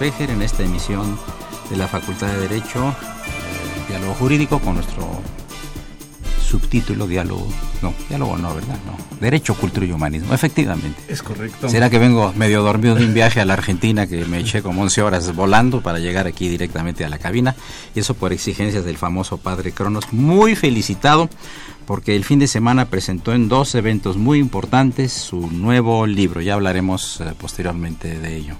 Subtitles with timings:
[0.00, 1.18] En esta emisión
[1.68, 5.06] de la Facultad de Derecho, eh, Diálogo Jurídico, con nuestro
[6.42, 7.46] subtítulo Diálogo,
[7.82, 8.78] no, Diálogo no, ¿verdad?
[8.86, 11.02] No, Derecho, Cultura y Humanismo, efectivamente.
[11.06, 11.68] Es correcto.
[11.68, 14.80] ¿Será que vengo medio dormido de un viaje a la Argentina que me eché como
[14.80, 17.54] 11 horas volando para llegar aquí directamente a la cabina?
[17.94, 21.28] Y eso por exigencias del famoso padre Cronos, muy felicitado
[21.86, 26.54] porque el fin de semana presentó en dos eventos muy importantes su nuevo libro, ya
[26.54, 28.56] hablaremos eh, posteriormente de ello.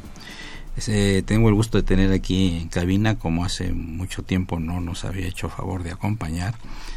[0.86, 5.04] Eh, tengo el gusto de tener aquí en cabina, como hace mucho tiempo no nos
[5.04, 6.54] había hecho favor de acompañar,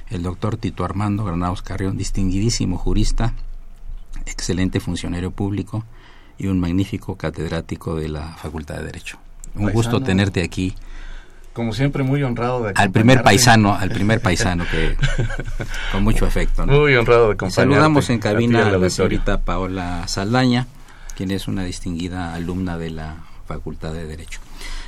[0.10, 3.34] el doctor Tito Armando Granados Carrión, distinguidísimo jurista,
[4.26, 5.84] excelente funcionario público
[6.38, 9.18] y un magnífico catedrático de la Facultad de Derecho.
[9.56, 10.76] Un gusto tenerte aquí.
[11.54, 14.96] Como siempre, muy honrado de Al primer paisano, al primer paisano que
[15.92, 16.66] con mucho afecto.
[16.66, 17.62] Muy honrado de acompañarte.
[17.62, 20.66] Saludamos en cabina a la señorita Paola Saldaña,
[21.16, 24.40] quien es una distinguida alumna de la Facultad de Derecho.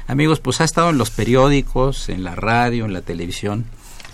[0.07, 3.65] Amigos, pues ha estado en los periódicos, en la radio, en la televisión,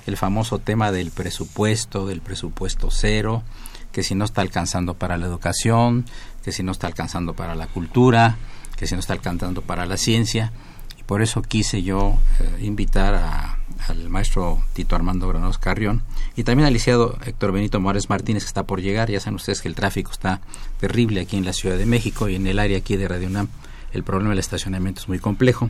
[0.06, 3.44] el famoso tema del presupuesto, del presupuesto cero,
[3.92, 6.06] que si no está alcanzando para la educación,
[6.44, 8.38] que si no está alcanzando para la cultura,
[8.78, 10.52] que si no está alcanzando para la ciencia.
[10.98, 16.04] Y por eso quise yo eh, invitar al maestro Tito Armando Granados Carrión
[16.36, 19.10] y también al licenciado Héctor Benito Morales Martínez que está por llegar.
[19.12, 20.42] Ya saben ustedes que el tráfico está
[20.80, 23.50] terrible aquí en la Ciudad de México y en el área aquí de Radio UNAM
[23.94, 25.70] el problema del estacionamiento es muy complejo.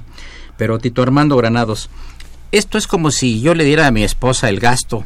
[0.57, 1.89] Pero Tito Armando Granados,
[2.51, 5.03] esto es como si yo le diera a mi esposa el gasto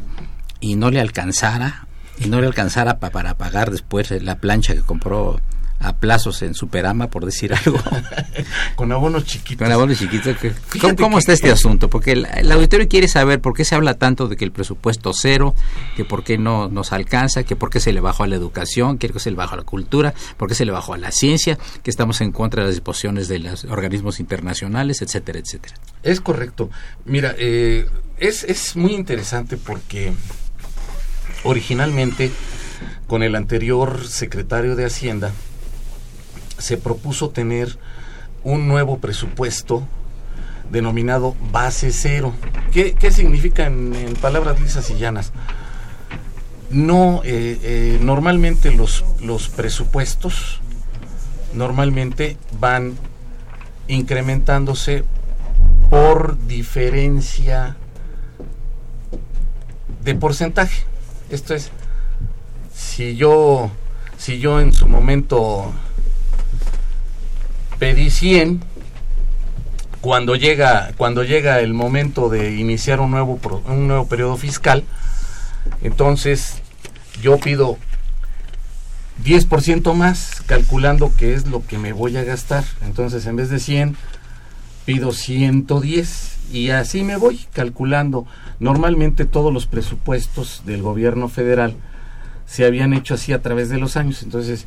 [0.60, 1.86] y no le alcanzara,
[2.18, 5.40] y no le alcanzara para pagar después la plancha que compró
[5.86, 7.78] a plazos en Superama, por decir algo.
[8.76, 9.64] Con abonos chiquitos.
[9.64, 10.36] Con abonos chiquitos.
[10.98, 11.88] ¿Cómo, está este asunto?
[11.88, 15.54] Porque el, auditorio quiere saber por qué se habla tanto de que el presupuesto cero,
[15.96, 18.98] que por qué no nos alcanza, que por qué se le bajó a la educación,
[18.98, 21.58] que se le bajó a la cultura, por qué se le bajó a la ciencia,
[21.82, 25.76] que estamos en contra de las disposiciones de los organismos internacionales, etcétera, etcétera.
[26.02, 26.68] Es correcto.
[27.04, 30.12] Mira, eh, es, es muy interesante porque
[31.44, 32.32] originalmente
[33.06, 35.32] con el anterior secretario de Hacienda,
[36.58, 37.78] se propuso tener
[38.44, 39.86] un nuevo presupuesto
[40.70, 42.32] denominado base cero.
[42.72, 45.32] ¿Qué, significa en, palabras lisas y llanas?
[46.70, 50.60] No, eh, eh, normalmente los, los presupuestos
[51.54, 52.94] normalmente van
[53.88, 55.04] incrementándose
[55.90, 57.76] por diferencia
[60.02, 60.84] de porcentaje.
[61.30, 61.70] Esto es,
[62.74, 63.70] si yo,
[64.18, 65.72] si yo en su momento
[67.78, 68.60] pedí 100
[70.00, 74.84] cuando llega cuando llega el momento de iniciar un nuevo un nuevo periodo fiscal
[75.82, 76.62] entonces
[77.22, 77.78] yo pido
[79.24, 82.64] 10% más calculando que es lo que me voy a gastar.
[82.82, 83.96] Entonces en vez de 100
[84.84, 88.26] pido 110 y así me voy calculando.
[88.60, 91.74] Normalmente todos los presupuestos del gobierno federal
[92.46, 94.66] se habían hecho así a través de los años, entonces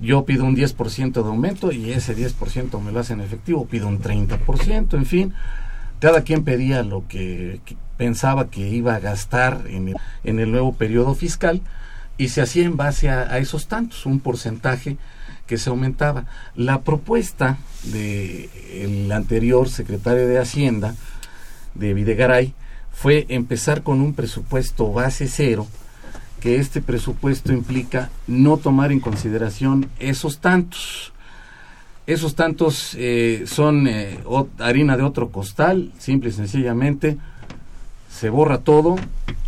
[0.00, 4.00] yo pido un 10% de aumento y ese 10% me lo hacen efectivo, pido un
[4.00, 5.34] 30%, en fin,
[6.00, 7.60] cada quien pedía lo que,
[7.96, 11.62] pensaba que iba a gastar en el, en el, nuevo periodo fiscal
[12.18, 14.96] y se hacía en base a, esos tantos, un porcentaje
[15.46, 16.26] que se aumentaba.
[16.54, 20.94] La propuesta del el anterior secretario de Hacienda,
[21.74, 22.54] de Videgaray,
[22.92, 25.66] fue empezar con un presupuesto base cero,
[26.46, 31.12] que este presupuesto implica no tomar en consideración esos tantos.
[32.06, 34.20] Esos tantos eh, son eh,
[34.60, 37.18] harina de otro costal, simple y sencillamente
[38.08, 38.94] se borra todo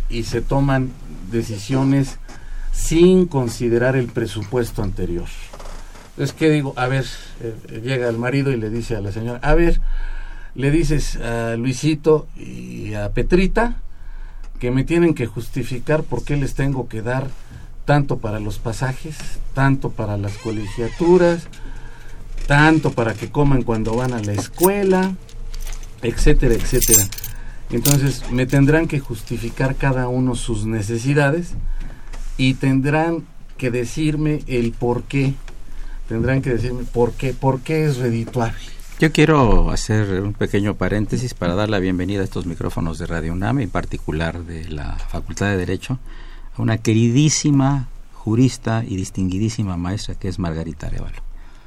[0.09, 0.91] y se toman
[1.31, 2.19] decisiones
[2.73, 5.27] sin considerar el presupuesto anterior.
[6.09, 6.73] Entonces, ¿qué digo?
[6.75, 7.05] A ver,
[7.39, 9.79] eh, llega el marido y le dice a la señora, a ver,
[10.53, 13.77] le dices a Luisito y a Petrita,
[14.59, 17.27] que me tienen que justificar por qué les tengo que dar
[17.85, 19.15] tanto para los pasajes,
[19.53, 21.47] tanto para las colegiaturas,
[22.47, 25.15] tanto para que coman cuando van a la escuela,
[26.01, 27.03] etcétera, etcétera.
[27.71, 31.53] Entonces me tendrán que justificar cada uno sus necesidades
[32.37, 33.25] y tendrán
[33.57, 35.33] que decirme el por qué.
[36.07, 38.78] Tendrán que decirme por qué, por qué es redituable.
[38.99, 43.31] Yo quiero hacer un pequeño paréntesis para dar la bienvenida a estos micrófonos de Radio
[43.31, 45.99] UNAM, en particular de la Facultad de Derecho,
[46.57, 51.15] a una queridísima jurista y distinguidísima maestra que es Margarita Arevalo.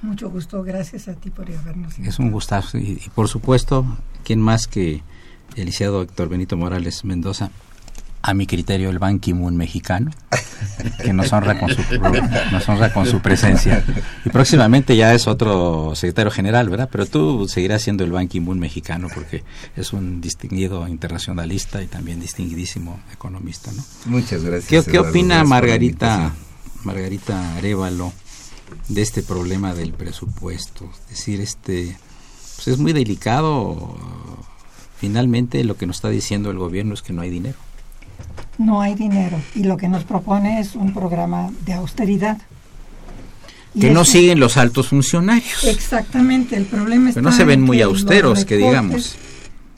[0.02, 3.86] Mucho gusto, gracias a ti por habernos Es un gustazo y, y, por supuesto,
[4.24, 5.02] ¿quién más que
[5.56, 7.50] el licenciado Héctor Benito Morales Mendoza,
[8.22, 10.12] a mi criterio, el Ban Ki-moon mexicano,
[11.02, 11.82] que nos honra, con su,
[12.52, 13.84] nos honra con su presencia.
[14.24, 16.88] Y próximamente ya es otro secretario general, ¿verdad?
[16.90, 19.42] Pero tú seguirás siendo el Ban Ki-moon mexicano porque
[19.76, 23.84] es un distinguido internacionalista y también distinguidísimo economista, ¿no?
[24.06, 24.86] Muchas gracias.
[24.86, 26.32] ¿Qué, opina Margarita,
[26.84, 28.12] Margarita Arevalo
[28.88, 30.88] de este problema del presupuesto?
[31.04, 31.96] Es decir, este,
[32.54, 33.96] pues es muy delicado.
[34.98, 37.58] Finalmente lo que nos está diciendo el gobierno es que no hay dinero
[38.64, 42.38] no hay dinero y lo que nos propone es un programa de austeridad.
[43.78, 45.64] Que no siguen los altos funcionarios.
[45.64, 49.16] Exactamente, el problema es que no se ven muy austeros, que digamos.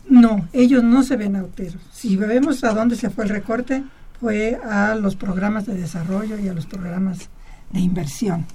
[0.09, 1.81] No, ellos no se ven austeros.
[1.93, 3.85] Si vemos a dónde se fue el recorte,
[4.21, 7.29] fue a los programas de desarrollo y a los programas
[7.71, 8.47] de inversión.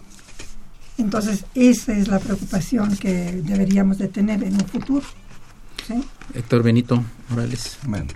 [0.98, 5.06] Entonces, esa es la preocupación que deberíamos de tener en un futuro.
[6.34, 7.78] Héctor Benito Morales.
[7.88, 8.08] Bueno,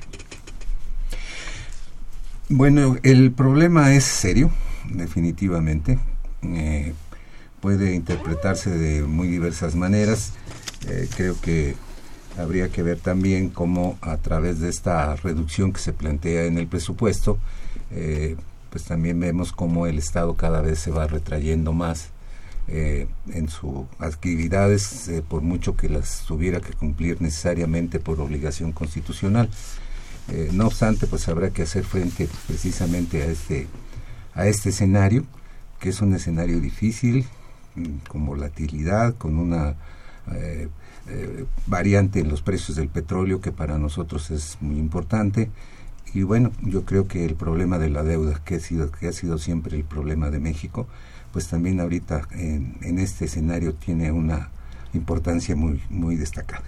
[2.56, 4.52] bueno, el problema es serio,
[4.92, 5.98] definitivamente.
[6.44, 6.94] Eh,
[7.62, 10.34] puede interpretarse de muy diversas maneras.
[10.88, 11.76] Eh, creo que
[12.38, 16.68] habría que ver también cómo a través de esta reducción que se plantea en el
[16.68, 17.40] presupuesto,
[17.90, 18.36] eh,
[18.70, 22.10] pues también vemos cómo el Estado cada vez se va retrayendo más
[22.66, 29.50] en sus actividades, por mucho que las tuviera que cumplir necesariamente por obligación constitucional.
[30.30, 33.68] Eh, no obstante, pues habrá que hacer frente precisamente a este,
[34.34, 35.26] a este escenario,
[35.80, 37.26] que es un escenario difícil,
[37.76, 39.76] mm, con volatilidad, con una
[40.32, 40.70] eh,
[41.10, 45.52] eh, variante en los precios del petróleo que para nosotros es muy importante.
[46.14, 49.14] Y bueno, yo creo que el problema de la deuda, que ha sido, que ha
[49.14, 50.88] sido siempre el problema de México,
[51.34, 54.50] pues también ahorita en, en este escenario tiene una
[54.94, 56.64] importancia muy, muy destacada.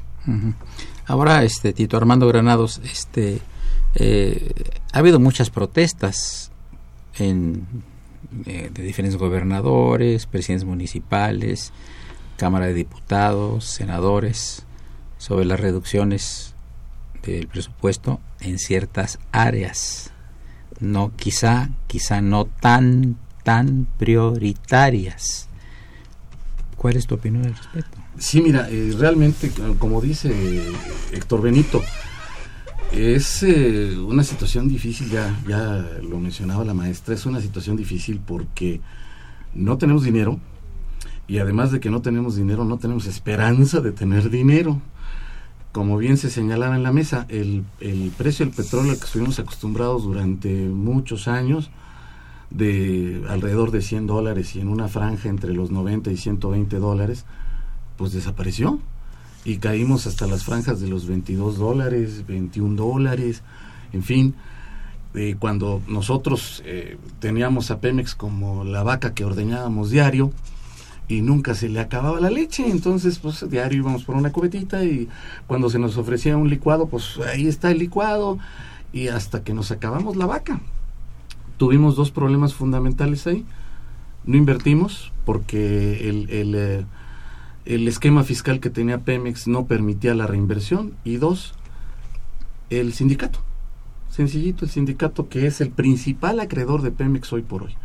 [1.07, 3.39] Ahora, este Tito Armando Granados, este,
[3.95, 4.53] eh,
[4.91, 6.51] ha habido muchas protestas
[7.17, 7.67] en,
[8.31, 11.71] de diferentes gobernadores, presidentes municipales,
[12.38, 14.65] Cámara de Diputados, senadores,
[15.17, 16.53] sobre las reducciones
[17.24, 20.12] del presupuesto en ciertas áreas,
[20.79, 25.50] no quizá, quizá no tan, tan prioritarias.
[26.75, 27.98] ¿Cuál es tu opinión al respecto?
[28.17, 30.62] Sí, mira, eh, realmente, como dice
[31.12, 31.82] Héctor Benito,
[32.91, 38.22] es eh, una situación difícil, ya, ya lo mencionaba la maestra, es una situación difícil
[38.25, 38.82] porque
[39.53, 40.39] no tenemos dinero
[41.27, 44.82] y además de que no tenemos dinero, no tenemos esperanza de tener dinero.
[45.72, 49.39] Como bien se señalaba en la mesa, el, el precio del petróleo al que estuvimos
[49.39, 51.72] acostumbrados durante muchos años,
[52.49, 57.25] de alrededor de 100 dólares y en una franja entre los 90 y 120 dólares,
[57.97, 58.79] pues desapareció
[59.43, 63.43] y caímos hasta las franjas de los 22 dólares, 21 dólares,
[63.93, 64.35] en fin.
[65.13, 70.33] Eh, cuando nosotros eh, teníamos a Pemex como la vaca que ordeñábamos diario,
[71.07, 75.07] y nunca se le acababa la leche, entonces pues diario íbamos por una cubetita y
[75.47, 78.39] cuando se nos ofrecía un licuado, pues ahí está el licuado
[78.91, 80.61] y hasta que nos acabamos la vaca.
[81.57, 83.45] Tuvimos dos problemas fundamentales ahí.
[84.25, 86.85] No invertimos porque el, el, eh,
[87.65, 91.53] el esquema fiscal que tenía Pemex no permitía la reinversión y dos,
[92.69, 93.39] el sindicato.
[94.09, 97.75] Sencillito, el sindicato que es el principal acreedor de Pemex hoy por hoy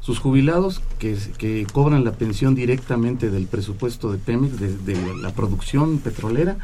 [0.00, 5.98] sus jubilados que, que cobran la pensión directamente del presupuesto de Pemex, de, la producción
[5.98, 6.56] petrolera,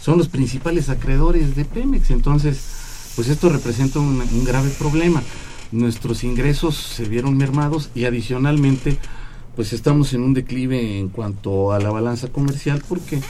[0.00, 2.10] son los principales acreedores de Pemex.
[2.10, 5.22] Entonces, pues esto representa un, un grave problema.
[5.72, 8.98] Nuestros ingresos se vieron mermados y adicionalmente,
[9.56, 13.20] pues estamos en un declive en cuanto a la balanza comercial porque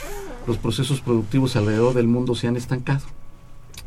[0.45, 3.01] los procesos productivos alrededor del mundo se han estancado.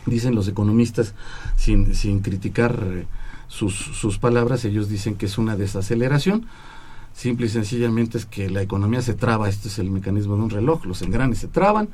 [0.04, 1.14] Dicen los economistas,
[1.56, 3.06] sin, sin criticar eh,
[3.46, 6.46] sus, sus palabras, ellos dicen que es una desaceleración.
[7.12, 10.50] Simple y sencillamente es que la economía se traba, este es el mecanismo de un
[10.50, 11.90] reloj, los engranes se traban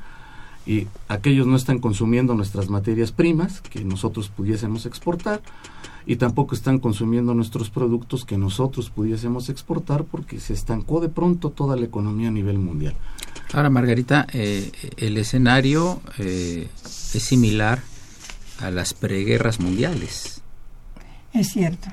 [0.67, 5.41] y aquellos no están consumiendo nuestras materias primas que nosotros pudiésemos exportar
[6.05, 11.51] y tampoco están consumiendo nuestros productos que nosotros pudiésemos exportar porque se estancó de pronto
[11.51, 12.95] toda la economía a nivel mundial.
[13.53, 17.81] Ahora, Margarita, eh, el escenario eh, es similar
[18.59, 20.41] a las preguerras mundiales.
[21.33, 21.87] Es cierto.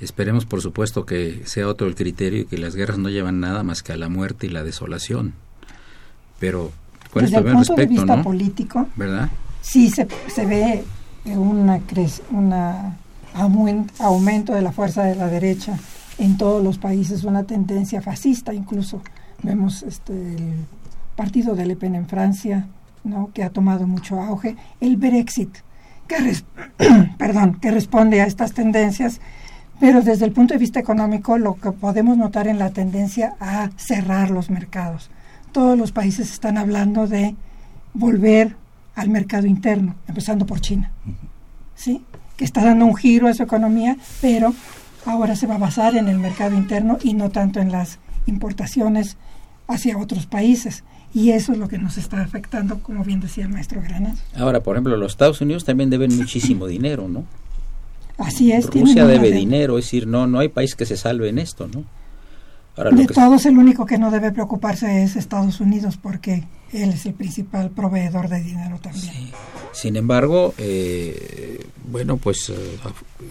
[0.00, 3.62] Esperemos, por supuesto, que sea otro el criterio y que las guerras no llevan nada
[3.62, 5.34] más que a la muerte y la desolación.
[6.40, 6.72] Pero,
[7.12, 9.28] ¿cuál Desde es tu el punto de vista político, ¿verdad?
[9.60, 10.84] Sí se, se ve
[11.26, 11.80] una,
[12.30, 12.96] una
[13.98, 15.78] aumento de la fuerza de la derecha
[16.18, 19.02] en todos los países, una tendencia fascista incluso.
[19.42, 20.66] Vemos este, el
[21.16, 22.66] partido de Le Pen en Francia,
[23.04, 23.30] ¿no?
[23.32, 25.56] que ha tomado mucho auge, el Brexit,
[26.06, 26.36] que,
[27.18, 29.20] perdón, que responde a estas tendencias,
[29.80, 33.70] pero desde el punto de vista económico lo que podemos notar en la tendencia a
[33.76, 35.10] cerrar los mercados.
[35.52, 37.34] Todos los países están hablando de
[37.94, 38.56] volver
[38.94, 40.90] al mercado interno, empezando por China,
[41.74, 42.02] ¿sí?
[42.36, 44.54] que está dando un giro a su economía, pero
[45.06, 49.16] ahora se va a basar en el mercado interno y no tanto en las importaciones
[49.68, 50.84] hacia otros países.
[51.14, 54.16] Y eso es lo que nos está afectando, como bien decía el maestro Granada.
[54.34, 57.24] Ahora, por ejemplo, los Estados Unidos también deben muchísimo dinero, ¿no?
[58.16, 58.66] Así es.
[58.66, 61.84] Rusia debe dinero, es decir, no, no hay país que se salve en esto, ¿no?
[62.76, 67.14] De todos, el único que no debe preocuparse es Estados Unidos, porque él es el
[67.14, 69.30] principal proveedor de dinero también.
[69.72, 72.78] Sin embargo, eh, bueno, pues eh,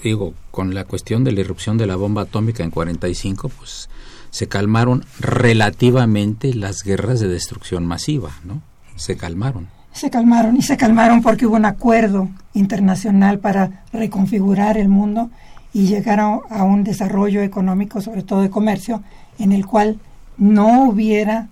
[0.04, 3.90] digo, con la cuestión de la irrupción de la bomba atómica en 45, pues
[4.30, 8.62] se calmaron relativamente las guerras de destrucción masiva, ¿no?
[8.96, 9.68] Se calmaron.
[9.92, 15.30] Se calmaron y se calmaron porque hubo un acuerdo internacional para reconfigurar el mundo
[15.74, 19.04] y llegar a, un desarrollo económico, sobre todo de comercio,
[19.40, 20.00] en el cual
[20.38, 21.50] no hubiera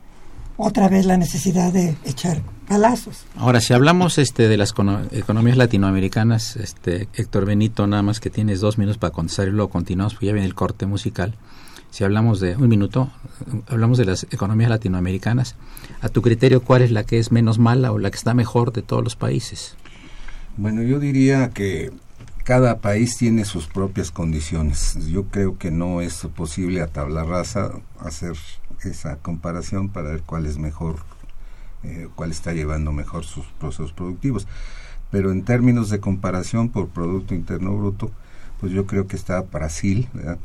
[0.57, 3.25] otra vez la necesidad de echar palazos.
[3.37, 4.73] Ahora, si hablamos este de las
[5.11, 9.69] economías latinoamericanas, este Héctor Benito, nada más que tienes dos minutos para contestar y luego
[9.69, 11.35] continuamos, pues ya viene el corte musical
[11.91, 13.11] si hablamos de un minuto,
[13.67, 15.55] hablamos de las economías latinoamericanas,
[16.01, 18.71] a tu criterio, ¿cuál es la que es menos mala o la que está mejor
[18.71, 19.75] de todos los países?
[20.57, 21.91] Bueno, yo diría que
[22.49, 24.97] cada país tiene sus propias condiciones.
[25.07, 28.33] Yo creo que no es posible a tabla rasa hacer
[28.83, 30.95] esa comparación para ver cuál es mejor,
[31.83, 34.47] eh, cuál está llevando mejor sus procesos productivos.
[35.11, 38.09] Pero en términos de comparación por Producto Interno Bruto,
[38.59, 40.39] pues yo creo que está Brasil, ¿verdad?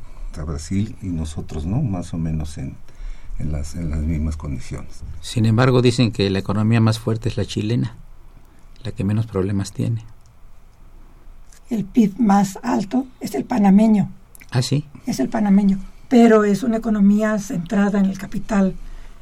[0.46, 1.80] Brasil y nosotros, ¿no?
[1.80, 2.76] Más o menos en
[3.38, 5.00] las mismas condiciones.
[5.22, 7.96] Sin embargo, dicen que la economía más fuerte es la chilena,
[8.82, 10.04] la que menos problemas tiene.
[11.74, 14.08] El PIB más alto es el panameño.
[14.52, 14.84] Ah, sí.
[15.06, 18.76] Es el panameño, pero es una economía centrada en el capital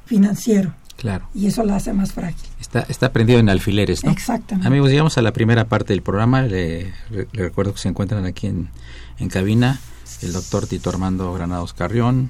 [0.04, 0.74] financiero.
[0.98, 1.26] Claro.
[1.34, 2.46] Y eso la hace más frágil.
[2.60, 4.10] Está, está prendido en alfileres, ¿no?
[4.10, 4.68] Exactamente.
[4.68, 6.42] Amigos, llegamos a la primera parte del programa.
[6.42, 6.92] Le,
[7.32, 8.68] recuerdo que se encuentran aquí en,
[9.18, 9.80] en cabina
[10.20, 12.28] el doctor Tito Armando Granados Carrión,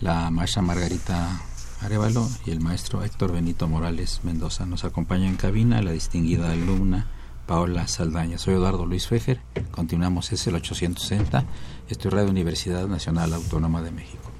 [0.00, 1.40] la maestra Margarita
[1.80, 4.64] Arevalo y el maestro Héctor Benito Morales Mendoza.
[4.64, 7.06] Nos acompaña en cabina la distinguida alumna
[7.46, 8.38] Paola Saldaña.
[8.38, 9.40] Soy Eduardo Luis Fejer.
[9.70, 11.44] Continuamos, es el 860.
[11.88, 14.30] Estoy Radio Universidad Nacional Autónoma de México.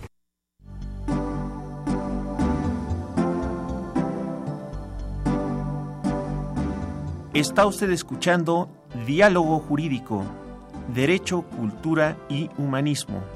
[7.32, 8.70] Está usted escuchando
[9.06, 10.24] Diálogo Jurídico
[10.94, 13.35] Derecho, Cultura y Humanismo.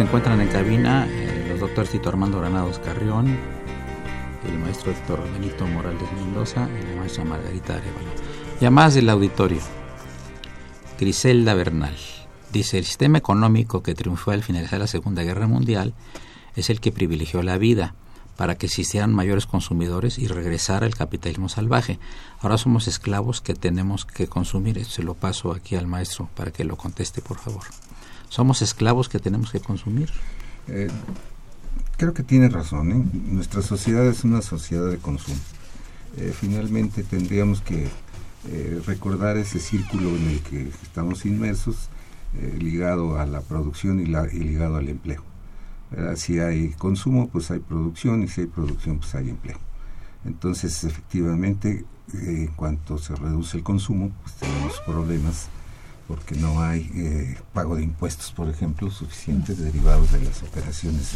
[0.00, 3.36] Se encuentran en cabina eh, los doctores Tito Armando Granados Carrión,
[4.48, 8.08] el maestro doctor Benito Morales Mendoza y la maestra Margarita Arevalo.
[8.62, 9.60] Llamadas del auditorio.
[10.98, 11.94] Griselda Bernal.
[12.50, 15.92] Dice, el sistema económico que triunfó al finalizar la Segunda Guerra Mundial
[16.56, 17.94] es el que privilegió la vida
[18.38, 21.98] para que existieran mayores consumidores y regresara el capitalismo salvaje.
[22.40, 24.82] Ahora somos esclavos que tenemos que consumir.
[24.86, 27.64] Se lo paso aquí al maestro para que lo conteste, por favor.
[28.30, 30.08] ¿Somos esclavos que tenemos que consumir?
[30.68, 30.88] Eh,
[31.96, 32.92] creo que tiene razón.
[32.92, 33.04] ¿eh?
[33.26, 35.40] Nuestra sociedad es una sociedad de consumo.
[36.16, 37.88] Eh, finalmente tendríamos que
[38.86, 41.90] recordar ese círculo en el que estamos inmersos,
[42.58, 45.22] ligado a la producción y, la, y ligado al empleo.
[46.16, 49.58] Si hay consumo, pues hay producción, y si hay producción, pues hay empleo.
[50.24, 55.50] Entonces, efectivamente, en cuanto se reduce el consumo, pues tenemos problemas
[56.10, 61.12] porque no hay eh, pago de impuestos, por ejemplo, suficientes derivados de las operaciones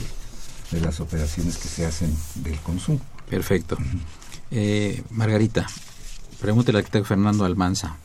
[0.71, 3.01] de, de las operaciones que se hacen del consumo.
[3.29, 3.77] Perfecto.
[4.53, 5.67] Eh, Margarita,
[6.41, 7.97] pregúntele al arquitecto Fernando Almanza.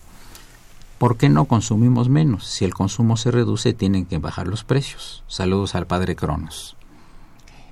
[0.98, 2.48] ¿Por qué no consumimos menos?
[2.48, 5.24] Si el consumo se reduce, tienen que bajar los precios.
[5.28, 6.76] Saludos al padre Cronos.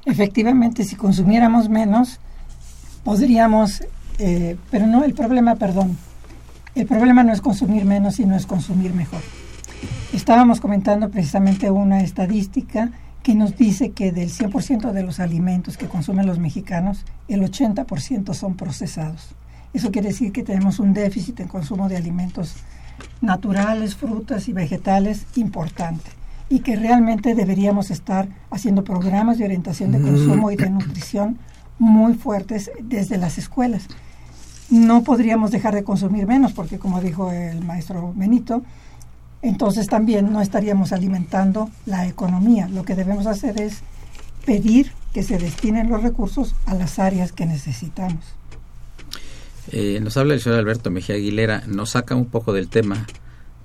[0.06, 2.20] Efectivamente, si consumiéramos menos,
[3.04, 3.82] podríamos,
[4.20, 5.98] eh, pero no, el problema, perdón,
[6.78, 9.22] el problema no es consumir menos, sino es consumir mejor.
[10.14, 12.92] Estábamos comentando precisamente una estadística
[13.24, 18.34] que nos dice que del 100% de los alimentos que consumen los mexicanos, el 80%
[18.36, 19.36] son procesados.
[19.74, 22.56] Eso quiere decir que tenemos un déficit en consumo de alimentos
[23.22, 26.12] naturales, frutas y vegetales importante
[26.48, 31.38] y que realmente deberíamos estar haciendo programas de orientación de consumo y de nutrición
[31.80, 33.88] muy fuertes desde las escuelas.
[34.70, 38.64] No podríamos dejar de consumir menos porque, como dijo el maestro Benito,
[39.42, 42.68] entonces también no estaríamos alimentando la economía.
[42.68, 43.82] Lo que debemos hacer es
[44.46, 48.26] pedir que se destinen los recursos a las áreas que necesitamos.
[49.72, 53.06] Eh, nos habla el señor Alberto Mejía Aguilera, nos saca un poco del tema,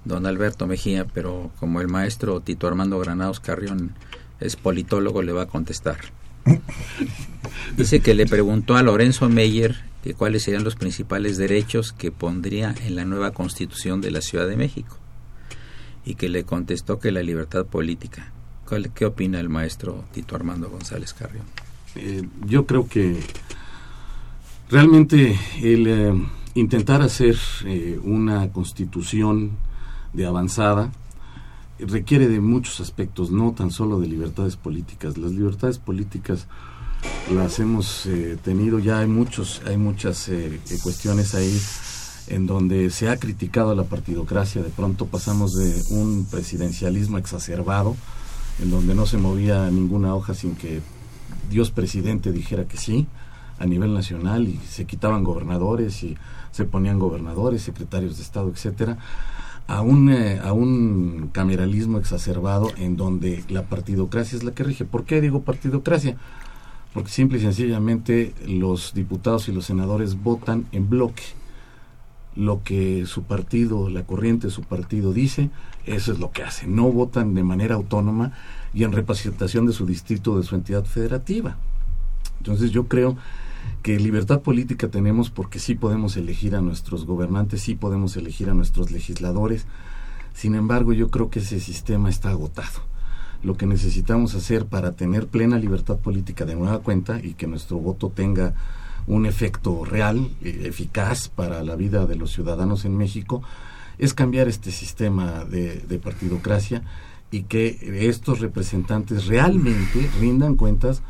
[0.05, 3.93] don Alberto Mejía, pero como el maestro Tito Armando Granados Carrión
[4.41, 5.99] es politólogo, le va a contestar.
[7.77, 12.75] Dice que le preguntó a Lorenzo Meyer que cuáles serían los principales derechos que pondría
[12.85, 14.97] en la nueva constitución de la Ciudad de México
[16.05, 18.33] y que le contestó que la libertad política.
[18.69, 21.45] ¿Cuál- ¿Qué opina el maestro Tito Armando González Carrión?
[21.95, 23.21] Eh, yo creo que
[24.71, 26.13] realmente el eh,
[26.55, 27.37] intentar hacer
[27.67, 29.53] eh, una constitución
[30.13, 30.91] de avanzada
[31.79, 35.19] requiere de muchos aspectos, no tan solo de libertades políticas.
[35.19, 36.47] Las libertades políticas
[37.35, 41.61] las hemos eh, tenido ya hay muchos hay muchas eh, eh, cuestiones ahí
[42.29, 47.97] en donde se ha criticado la partidocracia de pronto pasamos de un presidencialismo exacerbado
[48.63, 50.81] en donde no se movía ninguna hoja sin que
[51.51, 53.07] Dios presidente dijera que sí
[53.59, 56.17] a nivel nacional y se quitaban gobernadores y
[56.51, 58.99] se ponían gobernadores, secretarios de Estado, etcétera,
[59.67, 64.85] a un, eh, a un cameralismo exacerbado en donde la partidocracia es la que rige.
[64.85, 66.17] ¿Por qué digo partidocracia?
[66.95, 71.23] Porque simple y sencillamente los diputados y los senadores votan en bloque.
[72.37, 75.51] Lo que su partido, la corriente de su partido dice,
[75.87, 76.75] eso es lo que hacen.
[76.75, 78.33] No votan de manera autónoma
[78.75, 81.57] y en representación de su distrito, de su entidad federativa.
[82.39, 83.17] Entonces yo creo
[83.83, 88.55] que libertad política tenemos porque sí podemos elegir a nuestros gobernantes, sí podemos elegir a
[88.55, 89.67] nuestros legisladores.
[90.35, 92.92] Sin embargo, yo creo que ese sistema está agotado.
[93.43, 97.79] Lo que necesitamos hacer para tener plena libertad política de nueva cuenta y que nuestro
[97.79, 98.55] voto tenga
[99.07, 103.43] un efecto real, eh, eficaz para la vida de los ciudadanos en México,
[103.99, 106.83] es cambiar este sistema de, de partidocracia
[107.31, 111.03] y que estos representantes realmente rindan cuentas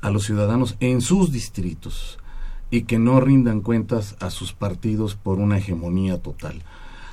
[0.00, 2.18] a los ciudadanos en sus distritos
[2.70, 6.62] y que no rindan cuentas a sus partidos por una hegemonía total.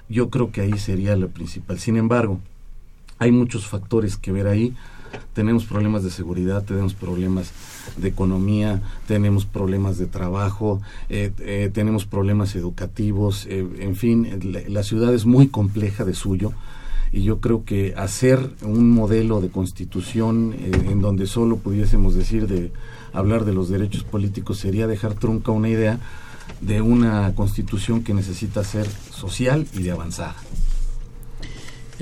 [0.10, 1.80] Yo creo que ahí sería lo principal.
[1.80, 2.40] Sin embargo,
[3.22, 4.74] hay muchos factores que ver ahí.
[5.34, 7.52] Tenemos problemas de seguridad, tenemos problemas
[7.98, 14.62] de economía, tenemos problemas de trabajo, eh, eh, tenemos problemas educativos, eh, en fin, la,
[14.68, 16.54] la ciudad es muy compleja de suyo
[17.12, 22.72] y yo creo que hacer un modelo de constitución en donde solo pudiésemos decir de
[23.14, 26.00] hablar de los derechos políticos sería dejar trunca una idea
[26.60, 30.36] de una constitución que necesita ser social y de avanzada.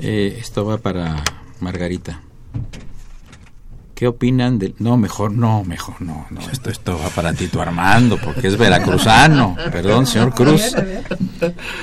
[0.02, 1.22] Eh, esto va para
[1.60, 2.22] Margarita.
[3.94, 4.74] ¿Qué opinan del.?
[4.78, 6.26] No, mejor no, mejor no.
[6.30, 9.56] no esto, esto va para Tito Armando, porque es veracruzano.
[9.70, 10.74] Perdón, señor Cruz.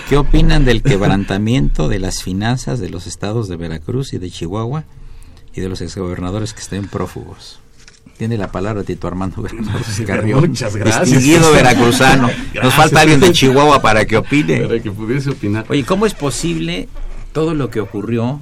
[0.10, 4.84] ¿Qué opinan del quebrantamiento de las finanzas de los estados de Veracruz y de Chihuahua
[5.54, 7.60] y de los exgobernadores que estén prófugos.
[8.18, 10.50] Tiene la palabra Tito Armando Granados Carrión.
[10.50, 11.12] Muchas gracias.
[11.12, 12.32] Distinguido veracruzano.
[12.64, 14.62] Nos falta alguien de Chihuahua para que opine.
[14.62, 15.66] Para que pudiese opinar.
[15.70, 16.90] Oye, ¿cómo es posible
[17.38, 18.40] todo lo que ocurrió?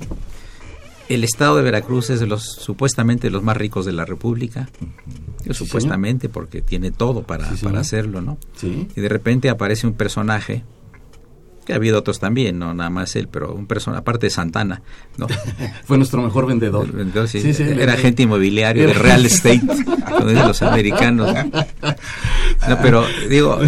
[1.10, 4.70] El estado de Veracruz es de los supuestamente los más ricos de la República.
[5.44, 8.38] Sí, supuestamente porque tiene todo para, Sí, para hacerlo, ¿no?
[8.56, 8.88] Sí.
[8.96, 10.64] Y de repente aparece un personaje
[11.65, 14.82] que ha habido otros también, no nada más él, pero un personaje aparte de Santana,
[15.17, 15.28] ¿no?
[15.86, 16.91] Fue nuestro mejor vendedor.
[16.91, 21.36] Vendedor, sí, Sí, sí, era agente inmobiliario de real estate, como dicen los americanos.
[22.69, 23.60] No, pero digo,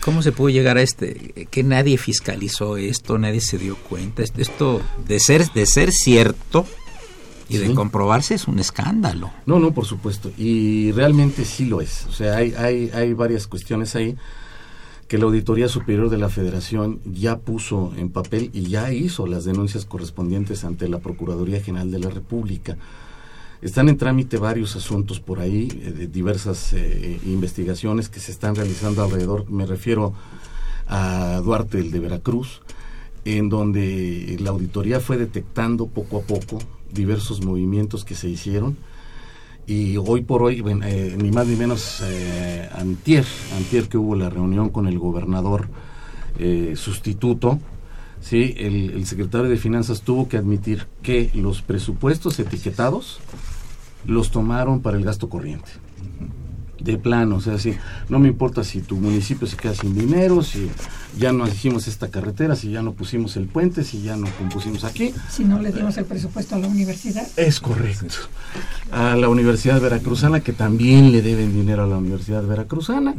[0.00, 1.46] ¿cómo se pudo llegar a este?
[1.50, 4.22] Que nadie fiscalizó esto, nadie se dio cuenta.
[4.22, 6.66] Esto, de ser de ser cierto
[7.48, 9.30] y de comprobarse es un escándalo.
[9.44, 10.30] No, no, por supuesto.
[10.38, 12.06] Y realmente sí lo es.
[12.06, 14.16] O sea, hay, hay, hay varias cuestiones ahí
[15.10, 19.44] que la Auditoría Superior de la Federación ya puso en papel y ya hizo las
[19.44, 22.76] denuncias correspondientes ante la Procuraduría General de la República.
[23.60, 28.54] Están en trámite varios asuntos por ahí, eh, de diversas eh, investigaciones que se están
[28.54, 29.50] realizando alrededor.
[29.50, 30.14] Me refiero
[30.86, 32.62] a Duarte, el de Veracruz,
[33.24, 36.60] en donde la auditoría fue detectando poco a poco
[36.92, 38.76] diversos movimientos que se hicieron
[39.70, 43.24] y hoy por hoy, eh, ni más ni menos eh, antier,
[43.56, 45.68] antier que hubo la reunión con el gobernador
[46.40, 47.60] eh, sustituto,
[48.20, 53.20] sí, el secretario de Finanzas tuvo que admitir que los presupuestos etiquetados
[54.04, 55.70] los tomaron para el gasto corriente.
[56.80, 57.74] De plano, o sea, sí,
[58.08, 60.70] no me importa si tu municipio se queda sin dinero, si
[61.18, 64.84] ya no hicimos esta carretera, si ya no pusimos el puente, si ya no compusimos
[64.84, 67.26] aquí, Si no le dimos el presupuesto a la universidad.
[67.36, 68.14] es correcto.
[68.92, 73.14] A la Universidad Veracruzana, que también le deben dinero a la Universidad Veracruzana,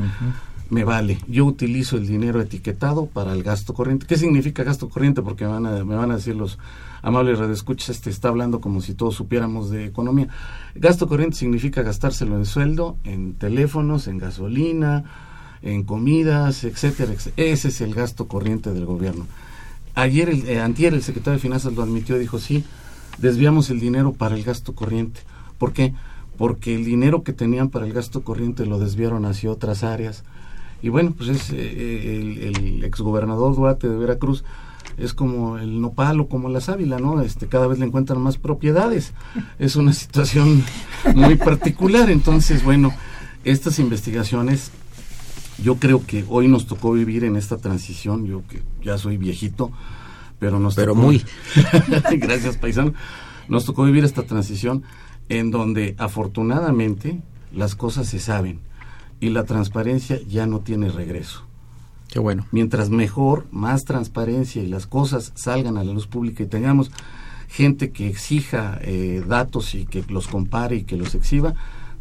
[0.71, 1.19] me vale.
[1.27, 4.05] Yo utilizo el dinero etiquetado para el gasto corriente.
[4.07, 5.21] ¿Qué significa gasto corriente?
[5.21, 6.57] Porque me van a, me van a decir los
[7.01, 10.29] amables radioescuchas, este está hablando como si todos supiéramos de economía.
[10.73, 15.03] Gasto corriente significa gastárselo en sueldo, en teléfonos, en gasolina,
[15.61, 17.51] en comidas, etcétera, etcétera.
[17.51, 19.27] Ese es el gasto corriente del gobierno.
[19.93, 22.63] Ayer, el, eh, antier, el secretario de Finanzas lo admitió, dijo, sí,
[23.17, 25.19] desviamos el dinero para el gasto corriente.
[25.57, 25.93] ¿Por qué?
[26.37, 30.23] Porque el dinero que tenían para el gasto corriente lo desviaron hacia otras áreas.
[30.81, 32.17] Y bueno, pues es eh,
[32.47, 34.43] el, el exgobernador Duarte de Veracruz
[34.97, 37.21] es como el nopal o como la sábila, ¿no?
[37.21, 39.13] Este, cada vez le encuentran más propiedades.
[39.59, 40.63] Es una situación
[41.15, 42.09] muy particular.
[42.09, 42.91] Entonces, bueno,
[43.43, 44.71] estas investigaciones,
[45.63, 48.25] yo creo que hoy nos tocó vivir en esta transición.
[48.25, 49.71] Yo que ya soy viejito,
[50.39, 51.23] pero nos Pero tocó- muy.
[52.17, 52.93] Gracias, paisano.
[53.47, 54.83] Nos tocó vivir esta transición
[55.29, 57.21] en donde afortunadamente
[57.53, 58.59] las cosas se saben
[59.21, 61.43] y la transparencia ya no tiene regreso.
[62.09, 62.45] Qué bueno.
[62.51, 66.91] Mientras mejor, más transparencia y las cosas salgan a la luz pública y tengamos
[67.47, 71.53] gente que exija eh, datos y que los compare y que los exhiba,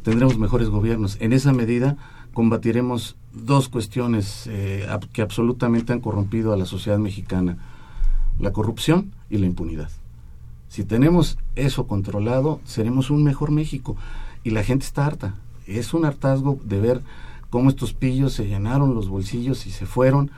[0.02, 1.16] tendremos mejores gobiernos.
[1.20, 1.96] En esa medida
[2.34, 7.58] combatiremos dos cuestiones eh, que absolutamente han corrompido a la sociedad mexicana,
[8.40, 9.90] la corrupción y la impunidad.
[10.68, 13.96] Si tenemos eso controlado, seremos un mejor México.
[14.42, 15.34] Y la gente está harta.
[15.78, 17.02] Es un hartazgo de ver
[17.48, 20.30] cómo estos pillos se llenaron los bolsillos y se fueron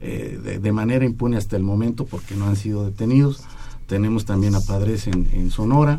[0.00, 3.42] eh, de, manera impune hasta el momento porque no han sido detenidos.
[3.86, 5.98] Tenemos también a padres en, Sonora,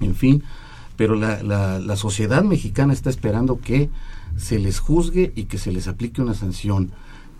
[0.00, 0.42] en fin.
[0.96, 3.90] Pero la, la, la sociedad mexicana está esperando que
[4.36, 6.92] se les juzgue y que se les aplique una sanción,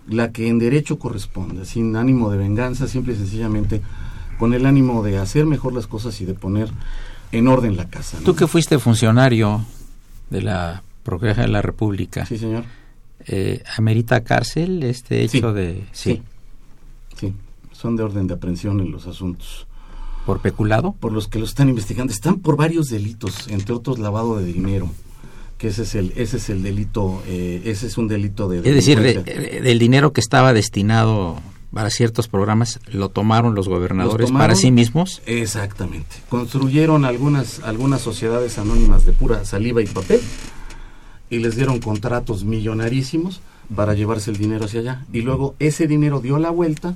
[0.07, 3.81] la que en derecho corresponda, sin ánimo de venganza, simple y sencillamente
[4.39, 6.69] con el ánimo de hacer mejor las cosas y de poner
[7.31, 8.17] en orden la casa.
[8.17, 8.23] ¿no?
[8.23, 9.63] Tú que fuiste funcionario
[10.31, 12.63] de la Procuraduría de la República, Sí, señor.
[13.27, 15.83] eh, ¿amerita cárcel este hecho Sí, de...
[15.91, 16.21] Sí.
[17.17, 17.33] Sí,
[17.71, 19.67] son de orden de aprehensión en los asuntos.
[20.25, 20.93] ¿Por peculado?
[20.99, 24.89] Por los que lo están investigando, están por varios delitos, entre otros lavado de dinero,
[25.57, 28.59] que ese es el, ese es el delito, eh, ese es un delito de...
[28.59, 29.23] Es decir, de-
[29.61, 31.39] del dinero que estaba destinado
[31.73, 34.47] para ciertos programas, lo tomaron los gobernadores tomaron.
[34.47, 35.21] para sí mismos.
[35.25, 36.17] Exactamente.
[36.29, 40.21] Construyeron algunas, algunas sociedades anónimas de pura saliva y papel
[41.29, 43.41] y les dieron contratos millonarísimos
[43.75, 45.05] para llevarse el dinero hacia allá.
[45.13, 46.95] Y luego ese dinero dio la vuelta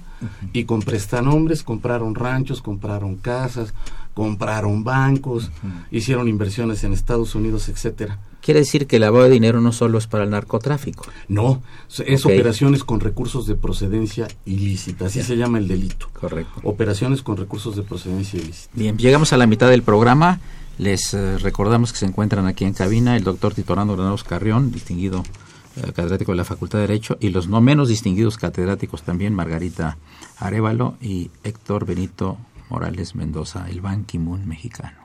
[0.52, 3.74] y con prestanombres compraron ranchos, compraron casas,
[4.14, 5.52] compraron bancos,
[5.90, 8.20] hicieron inversiones en Estados Unidos, etcétera.
[8.45, 11.08] Quiere decir que el lavado de dinero no solo es para el narcotráfico.
[11.27, 11.63] No,
[12.05, 16.10] es operaciones con recursos de procedencia ilícita, así se llama el delito.
[16.13, 16.62] Correcto.
[16.62, 18.69] Operaciones con recursos de procedencia ilícita.
[18.75, 20.39] Bien, llegamos a la mitad del programa.
[20.77, 24.71] Les eh, recordamos que se encuentran aquí en cabina el doctor Tito Orlando Granados Carrión,
[24.71, 25.23] distinguido
[25.77, 29.97] eh, catedrático de la Facultad de Derecho, y los no menos distinguidos catedráticos también, Margarita
[30.38, 32.38] Arevalo y Héctor Benito
[32.69, 34.99] Morales Mendoza, el Ban Ki-moon mexicano.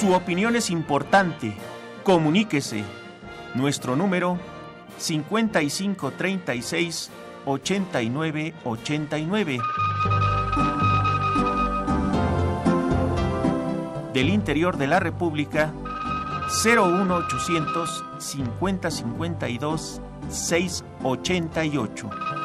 [0.00, 1.54] Su opinión es importante.
[2.04, 2.82] Comuníquese.
[3.54, 4.38] Nuestro número
[4.98, 7.10] 5536
[7.44, 9.60] 8989.
[14.14, 15.74] Del interior de la República
[16.64, 22.39] 01800 5052 688.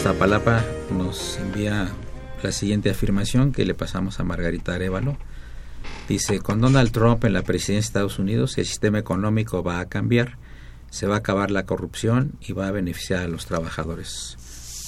[0.00, 0.64] Iztapalapa
[0.96, 1.90] nos envía
[2.42, 5.18] la siguiente afirmación que le pasamos a Margarita Arevalo.
[6.08, 9.90] Dice, con Donald Trump en la presidencia de Estados Unidos el sistema económico va a
[9.90, 10.38] cambiar,
[10.88, 14.38] se va a acabar la corrupción y va a beneficiar a los trabajadores.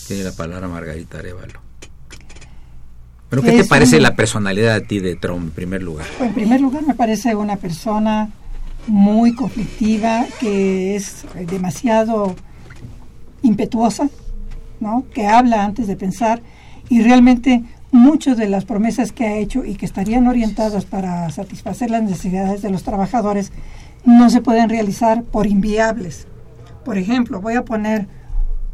[0.09, 1.61] Tiene la palabra Margarita Arevalo.
[3.29, 6.07] Pero ¿qué te parece la personalidad a ti de Trump en primer lugar?
[6.17, 8.31] Pues, en primer lugar me parece una persona
[8.87, 12.35] muy conflictiva, que es demasiado
[13.43, 14.09] impetuosa,
[15.13, 16.43] que habla antes de pensar
[16.89, 21.91] y realmente muchas de las promesas que ha hecho y que estarían orientadas para satisfacer
[21.91, 23.53] las necesidades de los trabajadores
[24.05, 26.27] no se pueden realizar por inviables.
[26.85, 28.09] Por ejemplo, voy a poner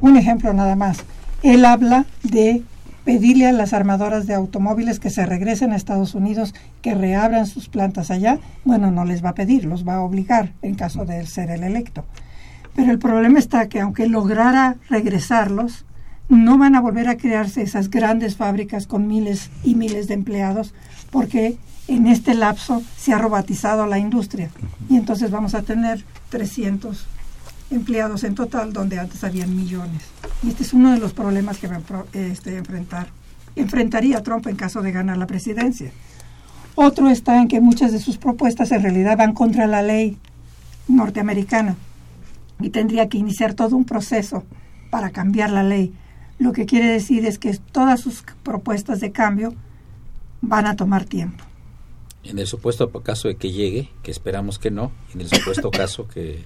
[0.01, 1.05] un ejemplo nada más.
[1.43, 2.63] Él habla de
[3.05, 7.69] pedirle a las armadoras de automóviles que se regresen a Estados Unidos, que reabran sus
[7.69, 8.39] plantas allá.
[8.65, 11.51] Bueno, no les va a pedir, los va a obligar en caso de él ser
[11.51, 12.05] el electo.
[12.75, 15.85] Pero el problema está que aunque lograra regresarlos,
[16.29, 20.75] no van a volver a crearse esas grandes fábricas con miles y miles de empleados
[21.11, 21.57] porque
[21.89, 24.51] en este lapso se ha robotizado la industria
[24.91, 27.07] y entonces vamos a tener 300
[27.71, 30.03] empleados en total donde antes habían millones.
[30.43, 33.09] Y este es uno de los problemas que va a este, enfrentar,
[33.57, 35.91] enfrentaría Trump en caso de ganar la presidencia.
[36.75, 40.19] Otro está en que muchas de sus propuestas en realidad van contra la ley
[40.87, 41.77] norteamericana
[42.61, 44.45] y tendría que iniciar todo un proceso
[44.91, 45.93] para cambiar la ley
[46.39, 49.55] lo que quiere decir es que todas sus propuestas de cambio
[50.41, 51.45] van a tomar tiempo.
[52.25, 56.07] En el supuesto caso de que llegue, que esperamos que no, en el supuesto caso
[56.09, 56.45] que,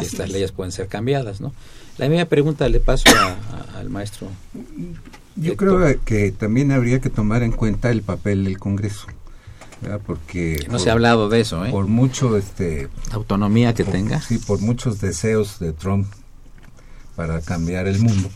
[0.00, 1.52] estas leyes pueden ser cambiadas, ¿no?
[1.98, 3.04] La misma pregunta le paso
[3.76, 4.26] al maestro.
[5.36, 9.06] Yo creo que también habría que tomar en cuenta el papel del Congreso.
[10.04, 11.70] porque no se ha hablado de eso ¿eh?
[11.70, 16.08] por mucho este autonomía que tenga sí por muchos deseos de Trump
[17.16, 18.30] para cambiar el mundo,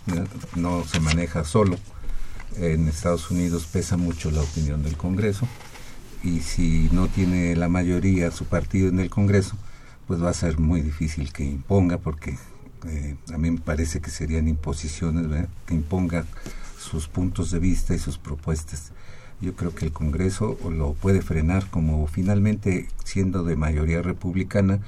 [0.56, 1.76] no se maneja solo.
[2.56, 5.46] En Estados Unidos pesa mucho la opinión del Congreso
[6.24, 9.56] y si no tiene la mayoría su partido en el Congreso,
[10.08, 12.36] pues va a ser muy difícil que imponga porque
[12.86, 16.24] eh, a mí me parece que serían imposiciones que imponga
[16.78, 18.92] sus puntos de vista y sus propuestas.
[19.40, 24.80] Yo creo que el Congreso lo puede frenar como finalmente siendo de mayoría republicana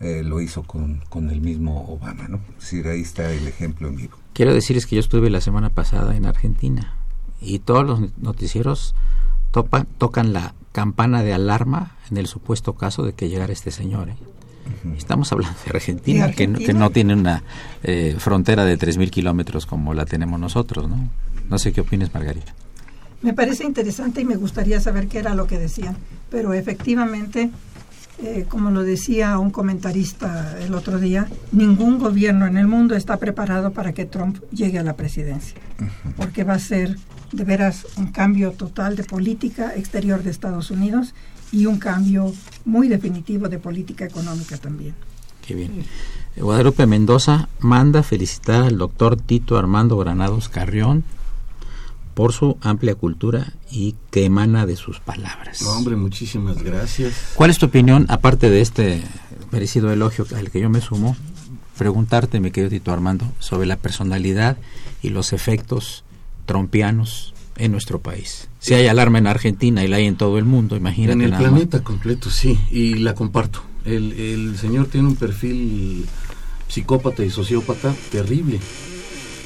[0.00, 2.40] eh, lo hizo con, con, el mismo Obama, ¿no?
[2.60, 4.16] Es ahí está el ejemplo en vivo.
[4.32, 6.94] Quiero decirles que yo estuve la semana pasada en Argentina
[7.40, 8.94] y todos los noticieros
[9.50, 14.10] topan, tocan la campana de alarma en el supuesto caso de que llegara este señor.
[14.10, 14.16] ¿eh?
[14.96, 17.42] Estamos hablando de Argentina, Que, no, que, no, tiene una
[17.82, 21.08] eh, frontera de 3.000 kilómetros como la tenemos nosotros, ¿no?
[21.48, 22.54] No sé qué opinas, Margarita.
[23.22, 25.96] Me parece interesante y me gustaría saber qué era lo que decían,
[26.30, 27.50] pero efectivamente,
[28.20, 33.16] eh, como lo decía un comentarista el otro día, ningún gobierno en el mundo está
[33.18, 35.56] preparado para que Trump llegue a la presidencia,
[36.16, 36.96] porque va a ser
[37.32, 41.14] de veras un cambio total de política exterior de Estados Unidos
[41.52, 42.32] y un cambio
[42.64, 44.94] muy definitivo de política económica también.
[45.46, 45.84] Qué bien.
[46.36, 51.04] Guadalupe Mendoza manda felicitar al doctor Tito Armando Granados Carrión
[52.18, 55.62] por su amplia cultura y que emana de sus palabras.
[55.62, 57.14] hombre, muchísimas gracias.
[57.36, 59.04] ¿Cuál es tu opinión, aparte de este
[59.52, 61.16] merecido elogio al que yo me sumo,
[61.78, 64.56] preguntarte, mi querido Tito Armando, sobre la personalidad
[65.00, 66.02] y los efectos
[66.44, 68.48] trompianos en nuestro país?
[68.58, 71.12] Si hay alarma en Argentina y la hay en todo el mundo, imagínate.
[71.12, 73.62] En el planeta completo, sí, y la comparto.
[73.84, 76.04] El, el señor tiene un perfil
[76.66, 78.58] psicópata y sociópata terrible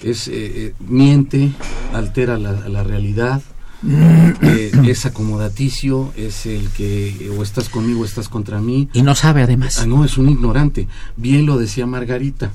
[0.03, 1.53] es eh, eh, miente,
[1.93, 3.43] altera la, realidad,
[3.89, 8.89] eh, es acomodaticio, es el que o estás conmigo o estás contra mí.
[8.93, 9.79] Y no sabe además.
[9.79, 10.89] Ah, no, es un ignorante.
[11.17, 12.53] Bien lo decía Margarita,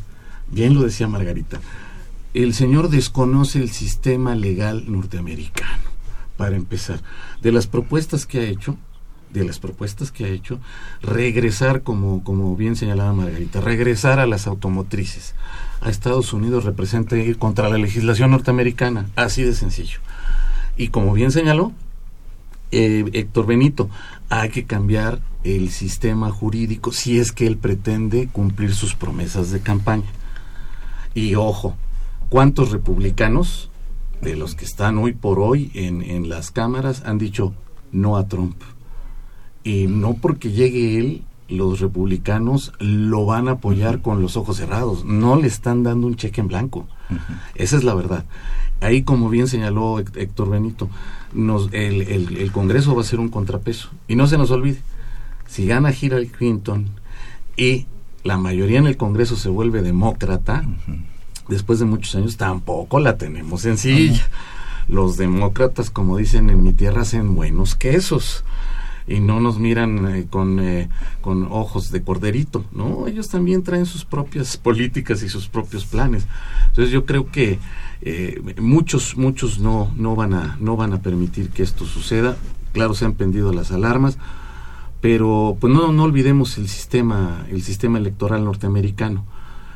[0.51, 1.59] bien lo decía Margarita.
[2.33, 5.83] El señor desconoce el sistema legal norteamericano,
[6.35, 7.01] para empezar.
[7.41, 8.77] De las propuestas que ha hecho,
[9.33, 10.59] de las propuestas que ha hecho,
[11.01, 15.33] regresar, como, como bien señalaba Margarita, regresar a las automotrices,
[15.81, 19.99] a Estados Unidos representa contra la legislación norteamericana, así de sencillo.
[20.75, 21.71] Y como bien señaló
[22.71, 23.89] eh, Héctor Benito,
[24.29, 29.61] hay que cambiar el sistema jurídico si es que él pretende cumplir sus promesas de
[29.61, 30.11] campaña.
[31.13, 31.75] Y ojo,
[32.29, 33.69] ¿cuántos republicanos
[34.21, 37.53] de los que están hoy por hoy en, en las cámaras han dicho
[37.91, 38.61] no a Trump?
[39.63, 45.05] Y no porque llegue él los republicanos lo van a apoyar con los ojos cerrados,
[45.05, 46.87] no le están dando un cheque en blanco.
[47.55, 48.25] Esa es la verdad.
[48.81, 50.89] Ahí, como bien señaló Héctor Benito,
[51.33, 53.89] nos, el, el, Congreso va a ser un contrapeso.
[54.07, 54.81] Y no se nos olvide,
[55.47, 56.89] si gana Hillary Clinton
[57.55, 57.87] y
[58.23, 60.65] la mayoría en el Congreso se vuelve demócrata,
[61.47, 64.27] después de muchos años tampoco la tenemos sencilla.
[64.87, 68.43] Los demócratas, como dicen en mi tierra, hacen buenos quesos
[69.07, 70.89] y no nos miran eh, con, eh,
[71.21, 73.07] con ojos de corderito, ¿no?
[73.07, 76.27] Ellos también traen sus propias políticas y sus propios planes.
[76.67, 77.59] Entonces yo creo que
[78.01, 82.37] eh, muchos, muchos no, no, van a, no van a permitir que esto suceda.
[82.73, 84.17] Claro, se han pendido las alarmas,
[84.99, 89.25] pero pues no, no olvidemos el sistema, el sistema electoral norteamericano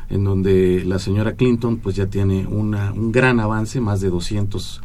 [0.10, 4.82] en donde la señora Clinton pues ya tiene una, un gran avance, más de 200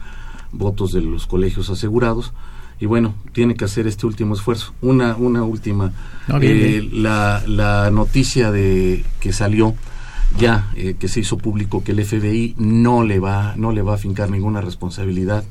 [0.52, 2.32] votos de los colegios asegurados,
[2.78, 4.74] y bueno, tiene que hacer este último esfuerzo.
[4.82, 5.92] Una, una última,
[6.42, 9.74] eh, La, la noticia de que salió
[10.38, 13.94] ya, eh, que se hizo público que el FBI no le va, no le va
[13.94, 15.44] a fincar ninguna responsabilidad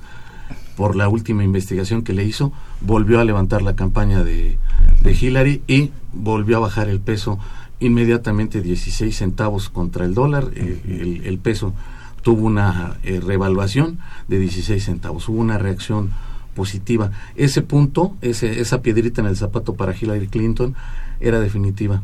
[0.78, 2.51] por la última investigación que le hizo,
[2.82, 4.57] volvió a levantar la campaña de,
[5.01, 7.39] de Hillary y volvió a bajar el peso
[7.80, 11.73] inmediatamente 16 centavos contra el dólar, eh, el, peso
[12.21, 16.11] tuvo una revaluación de 16 centavos, hubo una reacción
[16.55, 17.11] positiva.
[17.35, 20.73] Ese punto, ese, esa piedrita en el zapato para Hillary Clinton
[21.19, 22.01] era definitiva.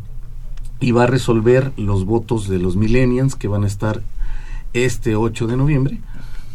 [0.79, 4.01] Y va a resolver los votos de los millennials que van a estar
[4.73, 6.01] este 8 de noviembre.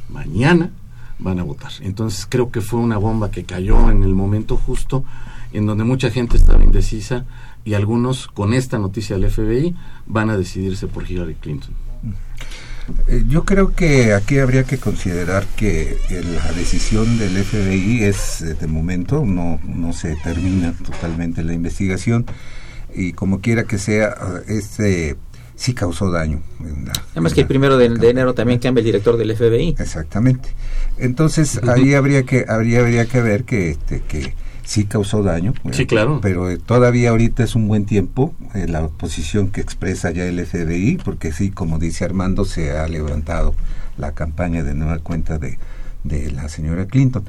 [0.09, 0.70] Mañana
[1.18, 1.72] van a votar.
[1.80, 5.05] Entonces creo que fue una bomba que cayó en el momento justo,
[5.53, 7.24] en donde mucha gente estaba indecisa
[7.64, 9.74] y algunos con esta noticia del FBI
[10.07, 11.86] van a decidirse por Hillary Clinton.
[13.09, 18.55] Eh, yo creo que aquí habría que considerar que la decisión del FBI es eh,
[18.55, 22.26] de momento, no, no se termina totalmente la investigación
[22.95, 24.14] y como quiera que sea,
[24.49, 25.16] este
[25.57, 26.43] sí causó daño.
[27.12, 29.76] Además que el primero de, enero también cambia el director del FBI.
[29.78, 30.51] Exactamente.
[30.99, 34.34] Entonces ahí habría que habría habría que ver que este que
[34.67, 35.55] sí causó daño.
[35.73, 36.19] Sí, claro.
[36.21, 40.45] Pero eh, todavía ahorita es un buen tiempo eh, la oposición que expresa ya el
[40.45, 43.55] FBI, porque sí, como dice Armando, se ha levantado
[43.97, 45.59] la campaña de nueva cuenta de,
[46.05, 47.25] de la señora Clinton.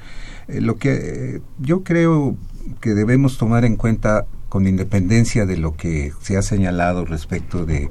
[0.47, 2.35] Eh, lo que yo creo
[2.81, 7.89] que debemos tomar en cuenta, con independencia de lo que se ha señalado respecto de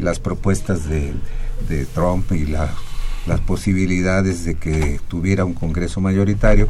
[0.00, 1.12] las propuestas de,
[1.68, 2.72] de Trump y la
[3.26, 6.68] las posibilidades de que tuviera un Congreso mayoritario.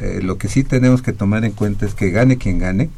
[0.00, 2.90] Eh, lo que sí tenemos que tomar en cuenta es que gane quien gane,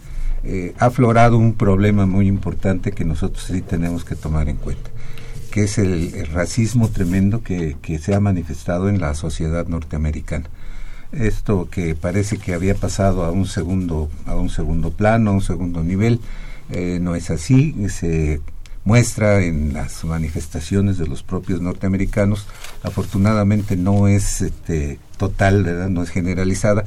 [0.44, 4.90] eh, ha aflorado un problema muy importante que nosotros sí tenemos que tomar en cuenta,
[5.50, 10.46] que es el, racismo tremendo que, que, se ha manifestado en la sociedad norteamericana.
[11.12, 15.42] Esto que parece que había pasado a un segundo, a un segundo plano, a un
[15.42, 16.20] segundo nivel,
[16.72, 18.40] Eh, no es así, se
[18.91, 22.49] muestra en las manifestaciones de los propios norteamericanos.
[22.82, 25.88] Afortunadamente no es este, total, ¿verdad?
[25.88, 26.82] no es generalizada,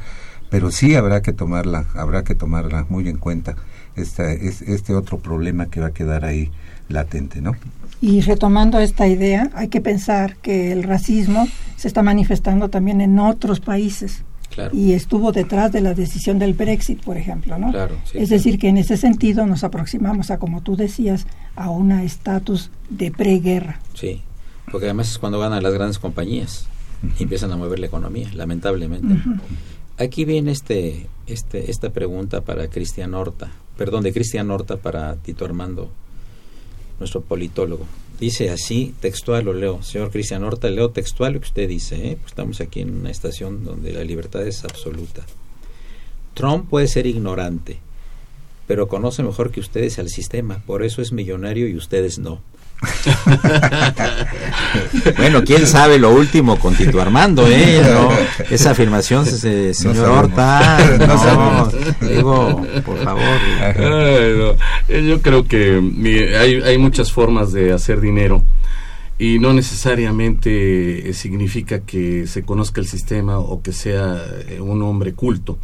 [0.50, 3.56] pero sí habrá que tomarla, habrá que tomarla muy en cuenta
[3.96, 6.52] esta, es, este otro problema que va a quedar ahí
[6.90, 7.56] latente, ¿no?
[8.02, 11.48] Y retomando esta idea, hay que pensar que el racismo
[11.78, 14.26] se está manifestando también en otros países.
[14.72, 17.74] Y estuvo detrás de la decisión del Brexit, por ejemplo, ¿no?
[18.14, 21.26] es decir, que en ese sentido nos aproximamos a, como tú decías,
[21.56, 23.80] a un estatus de preguerra.
[23.94, 24.22] Sí,
[24.72, 26.68] porque además es cuando van a las grandes compañías
[27.20, 29.16] y empiezan a mover la economía, lamentablemente.
[29.98, 35.46] Aquí viene este, este, esta pregunta para Cristian Horta, perdón, de Cristian Horta para Tito
[35.46, 35.90] Armando,
[37.00, 37.86] nuestro politólogo.
[38.24, 39.84] Dice así, textual lo leo.
[39.84, 41.96] Señor Cristian Horta, leo textual lo que usted dice.
[41.96, 42.16] ¿eh?
[42.16, 45.26] Pues estamos aquí en una estación donde la libertad es absoluta.
[46.34, 47.80] Trump puede ser ignorante,
[48.66, 50.64] pero conoce mejor que ustedes al sistema.
[50.66, 52.42] Por eso es millonario y ustedes no.
[55.18, 57.82] bueno, quién sabe lo último con Tito Armando, ¿eh?
[58.50, 61.70] esa afirmación, señor Horta, no,
[62.08, 63.24] digo, por favor.
[64.90, 65.82] yo creo que
[66.38, 68.44] hay, hay muchas formas de hacer dinero
[69.18, 75.14] y no necesariamente significa que se conozca el sistema o que sea eh, un hombre
[75.14, 75.58] culto.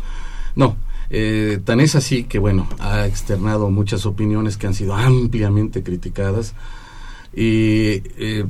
[0.56, 0.78] No,
[1.10, 6.54] eh, tan es así que, bueno, ha externado muchas opiniones que han sido ampliamente criticadas
[7.34, 8.46] y eh,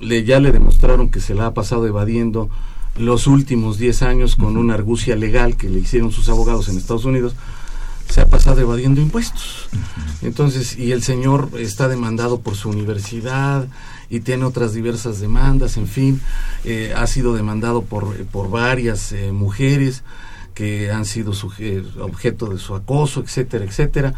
[0.00, 2.50] le, ya le demostraron que se la ha pasado evadiendo
[2.96, 7.04] los últimos 10 años con una argucia legal que le hicieron sus abogados en Estados
[7.04, 7.34] Unidos,
[8.08, 9.68] se ha pasado evadiendo impuestos.
[10.20, 13.66] Entonces, y el señor está demandado por su universidad
[14.10, 16.20] y tiene otras diversas demandas, en fin,
[16.64, 20.02] eh, ha sido demandado por, por varias eh, mujeres
[20.54, 21.32] que han sido
[22.00, 24.14] objeto de su acoso, etcétera, etcétera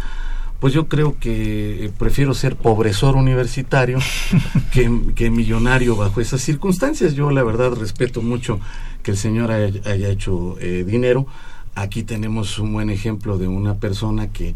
[0.64, 3.98] pues yo creo que prefiero ser pobresor universitario
[4.72, 7.12] que, millonario bajo esas circunstancias.
[7.12, 8.60] Yo la verdad respeto mucho
[9.02, 11.26] que el señor haya, hecho eh, dinero.
[11.74, 14.54] Aquí tenemos un buen ejemplo de una persona que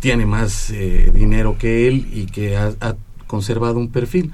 [0.00, 2.96] tiene más eh, dinero que él y que ha,
[3.26, 4.32] conservado un perfil.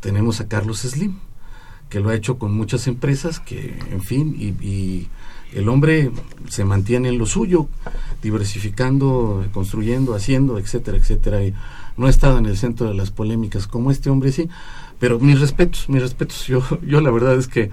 [0.00, 1.14] Tenemos a Carlos Slim,
[1.88, 5.08] que lo ha hecho con muchas empresas, que en fin, y
[5.52, 6.10] el hombre
[6.48, 7.68] se mantiene en lo suyo,
[8.22, 11.42] diversificando, construyendo, haciendo, etcétera, etcétera.
[11.42, 11.54] Y
[11.96, 14.48] no ha estado en el centro de las polémicas como este hombre sí,
[14.98, 16.46] pero mis respetos, mis respetos.
[16.46, 17.70] Yo, yo la verdad es que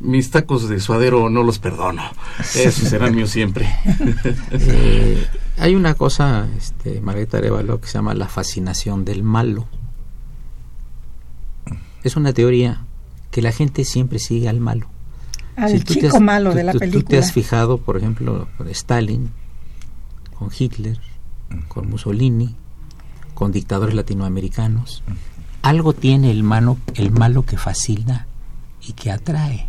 [0.00, 2.02] mis tacos de suadero no los perdono.
[2.38, 3.68] Esos serán míos siempre.
[4.66, 5.26] Eh,
[5.58, 9.66] hay una cosa, este, Margarita Arevalo, que se llama la fascinación del malo.
[12.02, 12.84] Es una teoría
[13.30, 14.93] que la gente siempre sigue al malo
[15.56, 17.02] al chico malo de la película.
[17.02, 19.30] Tú te has fijado, por ejemplo, con Stalin,
[20.38, 20.98] con Hitler,
[21.68, 22.56] con Mussolini,
[23.34, 25.02] con dictadores latinoamericanos.
[25.62, 28.26] Algo tiene el, mano, el malo que fascina
[28.86, 29.68] y que atrae.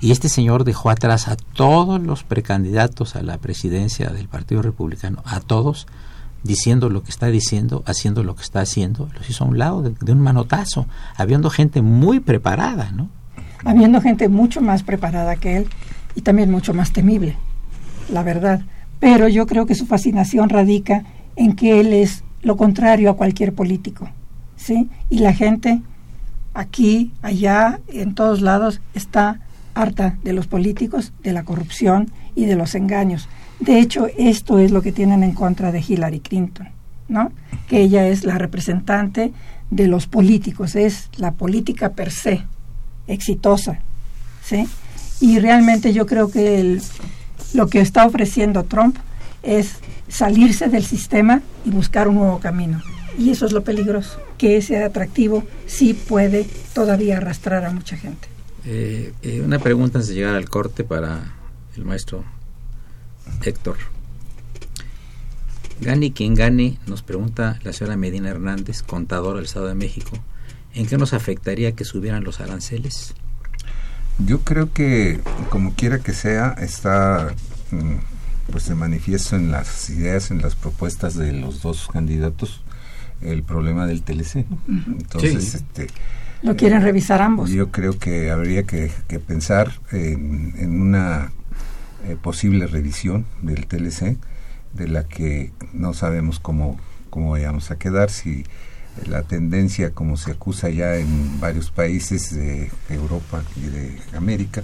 [0.00, 5.22] Y este señor dejó atrás a todos los precandidatos a la presidencia del Partido Republicano,
[5.24, 5.86] a todos,
[6.42, 9.82] diciendo lo que está diciendo, haciendo lo que está haciendo, los hizo a un lado
[9.82, 13.08] de, de un manotazo, habiendo gente muy preparada, ¿no?
[13.64, 15.66] Habiendo gente mucho más preparada que él
[16.14, 17.36] y también mucho más temible,
[18.10, 18.62] la verdad.
[19.00, 21.04] Pero yo creo que su fascinación radica
[21.36, 24.08] en que él es lo contrario a cualquier político,
[24.56, 24.88] ¿sí?
[25.10, 25.80] Y la gente
[26.54, 29.40] aquí, allá, en todos lados está
[29.74, 33.28] harta de los políticos, de la corrupción y de los engaños.
[33.60, 36.68] De hecho, esto es lo que tienen en contra de Hillary Clinton,
[37.08, 37.32] ¿no?
[37.68, 39.32] Que ella es la representante
[39.70, 42.44] de los políticos, es la política per se,
[43.06, 43.80] exitosa.
[44.44, 44.66] ¿sí?
[45.20, 46.80] Y realmente yo creo que
[47.54, 48.96] lo que está ofreciendo Trump
[49.42, 49.76] es
[50.08, 52.82] salirse del sistema y buscar un nuevo camino.
[53.18, 58.28] Y eso es lo peligroso, que ese atractivo sí puede todavía arrastrar a mucha gente.
[58.64, 61.34] Eh, eh, una pregunta antes de llegar al corte para
[61.76, 62.24] el maestro
[63.44, 63.76] Héctor.
[65.80, 70.16] Gane quien gane, nos pregunta la señora Medina Hernández, contadora del Estado de México.
[70.74, 73.14] ¿En qué nos afectaría que subieran los aranceles?
[74.18, 77.34] Yo creo que, como quiera que sea, está
[77.70, 77.96] mm,
[78.50, 82.62] pues se manifiesta en las ideas, en las propuestas de los dos candidatos,
[83.20, 84.46] el problema del TLC.
[84.68, 85.86] Entonces, este,
[86.42, 87.50] lo quieren eh, revisar ambos.
[87.50, 88.90] Yo creo que habría que,
[89.26, 91.32] pensar en, una
[92.04, 94.16] eh, posible revisión del TLC,
[94.74, 96.78] de la que no sabemos cómo,
[97.10, 98.44] cómo vayamos a quedar, si
[99.06, 104.62] la tendencia, como se acusa ya en varios países de Europa y de América,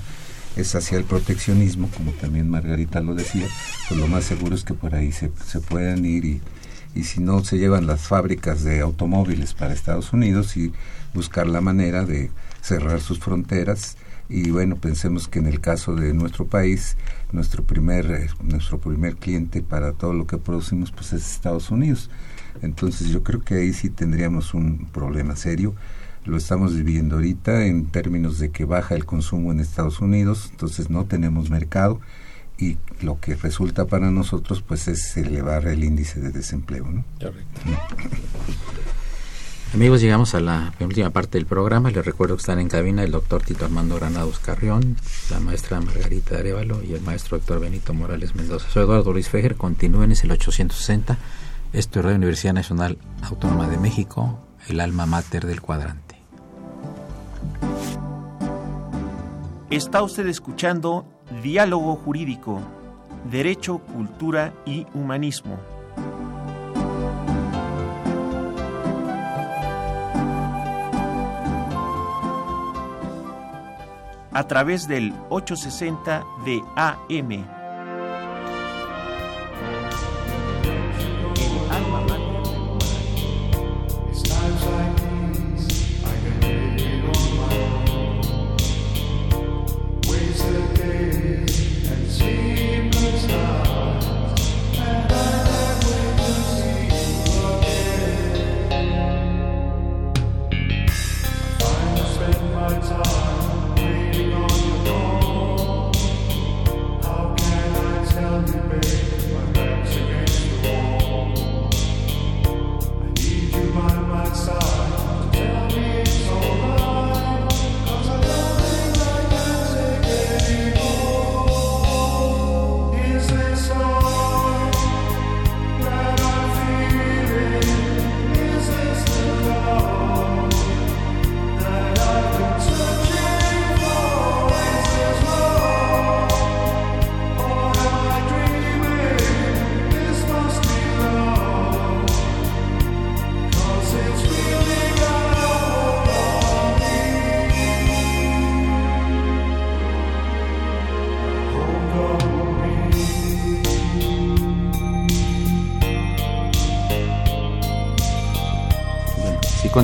[0.57, 3.47] es hacia el proteccionismo, como también Margarita lo decía,
[3.89, 6.41] pues lo más seguro es que por ahí se, se puedan ir y,
[6.95, 10.72] y si no se llevan las fábricas de automóviles para Estados Unidos y
[11.14, 13.97] buscar la manera de cerrar sus fronteras.
[14.29, 16.99] Y bueno pensemos que en el caso de nuestro país
[17.33, 22.11] nuestro primer eh, nuestro primer cliente para todo lo que producimos pues es Estados Unidos
[22.63, 25.75] entonces yo creo que ahí sí tendríamos un problema serio
[26.25, 30.91] lo estamos viviendo ahorita en términos de que baja el consumo en Estados Unidos entonces
[30.91, 32.01] no tenemos mercado
[32.59, 37.05] y lo que resulta para nosotros pues es elevar el índice de desempleo ¿no?
[39.75, 41.91] Amigos, llegamos a la última parte del programa.
[41.91, 44.97] Les recuerdo que están en cabina el doctor Tito Armando Granados Carrión,
[45.31, 48.67] la maestra Margarita Arevalo y el maestro doctor Benito Morales Mendoza.
[48.71, 49.57] Soy Eduardo Luis Fejer.
[49.57, 51.19] Continúen, es el 860.
[51.73, 54.39] Esto es Radio Universidad Nacional Autónoma de México,
[54.69, 56.16] el alma mater del cuadrante.
[59.69, 61.05] Está usted escuchando
[61.43, 62.62] Diálogo Jurídico,
[63.31, 65.59] Derecho, Cultura y Humanismo.
[74.31, 77.58] a través del 860 de AM.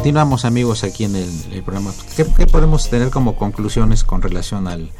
[0.05, 1.91] Continuamos amigos aquí en el, programa.
[2.15, 4.91] ¿Qué, podemos tener como conclusiones con relación al,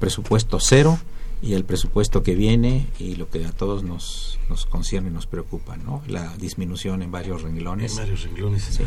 [0.00, 0.98] presupuesto cero
[1.40, 5.26] y el presupuesto que viene y lo que a todos nos, nos concierne y nos
[5.26, 6.02] preocupa, ¿no?
[6.08, 7.92] La disminución en varios renglones.
[7.92, 8.64] En varios renglones.
[8.64, 8.82] Sí.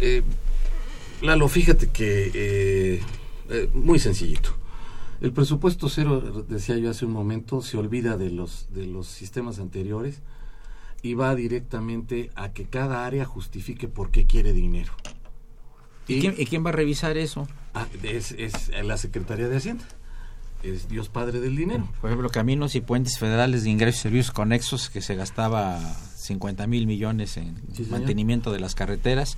[0.00, 0.22] Eh,
[1.22, 3.00] Lalo, fíjate que eh,
[3.48, 4.50] eh, muy sencillito.
[5.22, 9.60] El presupuesto cero, decía yo hace un momento, se olvida de los, de los sistemas
[9.60, 10.20] anteriores
[11.02, 14.92] y va directamente a que cada área justifique por qué quiere dinero.
[16.08, 17.46] ¿Y, quién, va a revisar eso?
[17.72, 19.84] Ah, es, es, la Secretaría de Hacienda.
[20.62, 21.88] Es Dios Padre del dinero.
[22.00, 25.78] Por ejemplo, caminos y puentes federales de ingresos y servicios conexos que se gastaba
[26.30, 27.56] 50 mil millones en
[27.90, 29.36] mantenimiento de las carreteras,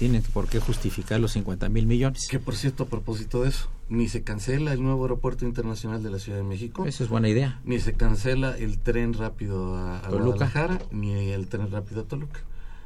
[0.00, 2.26] tienen por qué justificar los 50 mil millones.
[2.28, 6.10] Que por cierto, a propósito de eso, ni se cancela el nuevo aeropuerto internacional de
[6.10, 6.84] la Ciudad de México.
[6.84, 7.60] Eso es buena idea.
[7.64, 12.40] Ni se cancela el tren rápido a, Guadalajara, ni el tren rápido a Toluca.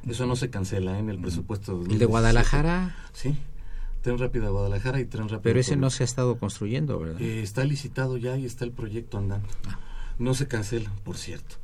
[0.07, 1.83] Eso no se cancela en el presupuesto.
[1.89, 2.95] ¿El de Guadalajara?
[3.15, 3.39] Sí.
[4.03, 7.23] Tren rápido a Guadalajara y tren rápido Pero ese no se ha estado construyendo, ¿verdad?
[7.23, 9.49] Eh, está licitado ya y está el proyecto andando.
[9.67, 9.79] Ah.
[10.19, 11.57] No se cancela, por cierto.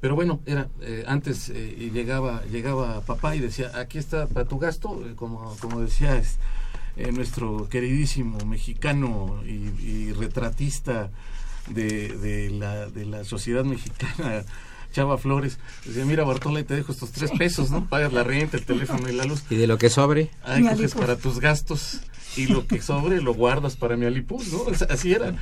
[0.00, 4.58] Pero bueno, era eh, antes eh, llegaba llegaba papá y decía, aquí está para tu
[4.58, 6.38] gasto, eh, como, como decía es,
[7.12, 11.10] nuestro queridísimo mexicano y, retratista
[11.68, 14.42] de, la, de la sociedad mexicana,
[14.98, 17.88] Chava Flores, decía, mira Bartola, y te dejo estos tres pesos, ¿no?
[17.88, 19.44] Pagas la renta, el teléfono y la luz.
[19.48, 20.32] ¿Y de lo que sobre?
[20.42, 22.00] Ahí coges para tus gastos
[22.36, 24.62] y lo que sobre lo guardas para mi alipuz, ¿no?
[24.90, 25.36] Así era.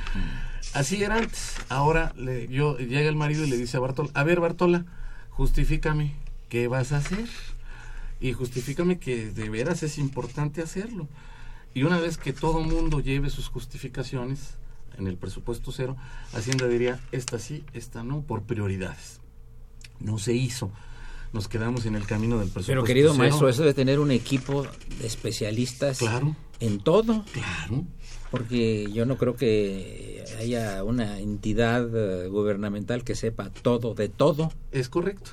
[0.75, 1.55] Así era antes.
[1.69, 4.85] Ahora le, yo llega el marido y le dice a Bartola, a ver Bartola,
[5.31, 6.13] justifícame,
[6.49, 7.27] ¿qué vas a hacer?
[8.19, 11.07] Y justifícame que de veras es importante hacerlo.
[11.73, 14.53] Y una vez que todo mundo lleve sus justificaciones
[14.99, 15.97] en el presupuesto cero,
[16.31, 19.19] Hacienda diría, esta sí, esta no, por prioridades.
[19.99, 20.71] No se hizo.
[21.33, 22.71] Nos quedamos en el camino del presupuesto.
[22.71, 24.63] Pero querido maestro, eso de tener un equipo
[24.99, 27.25] de especialistas claro, en todo.
[27.33, 27.85] Claro
[28.31, 34.51] porque yo no creo que haya una entidad eh, gubernamental que sepa todo de todo.
[34.71, 35.31] Es correcto,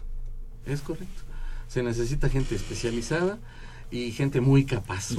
[0.66, 1.22] es correcto.
[1.68, 3.38] Se necesita gente especializada
[3.90, 5.10] y gente muy capaz.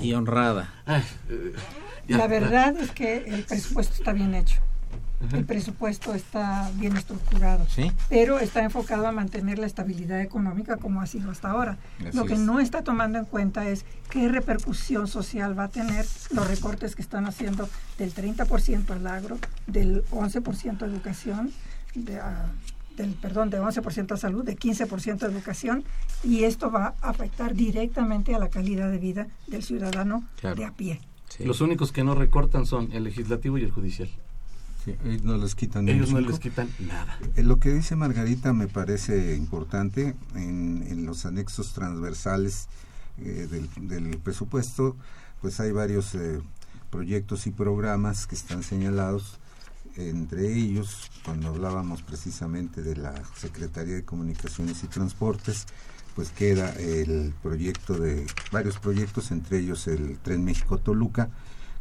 [0.00, 0.82] Y, honrada.
[1.28, 1.52] Eh,
[2.08, 4.60] la verdad es que el presupuesto está bien hecho.
[5.32, 7.90] El presupuesto está bien estructurado, Sí.
[8.08, 11.78] pero está enfocado a mantener la estabilidad económica como ha sido hasta ahora.
[12.06, 12.38] Así Lo que es.
[12.40, 17.02] no está tomando en cuenta es qué repercusión social va a tener los recortes que
[17.02, 17.68] están haciendo
[17.98, 21.50] del 30% al agro, del 11% a educación,
[21.94, 22.50] de, ah,
[22.96, 25.84] del perdón, de 11% a salud, de 15% a educación,
[26.22, 30.56] y esto va a afectar directamente a la calidad de vida del ciudadano Claro.
[30.56, 31.00] de a pie.
[31.28, 31.44] Sí.
[31.44, 34.10] Los únicos que no recortan son el legislativo y el judicial.
[34.84, 37.18] Sí, ellos no les quitan Ellos no les quitan nada.
[37.36, 42.68] Eh, Lo que dice Margarita me parece importante en, en los anexos transversales
[43.18, 44.96] eh, del, del presupuesto,
[45.40, 46.40] pues hay varios eh,
[46.90, 49.38] proyectos y programas que están señalados,
[49.96, 55.66] entre ellos, cuando hablábamos precisamente de la Secretaría de Comunicaciones y Transportes,
[56.16, 61.30] pues queda el proyecto de varios proyectos, entre ellos el Tren México-Toluca,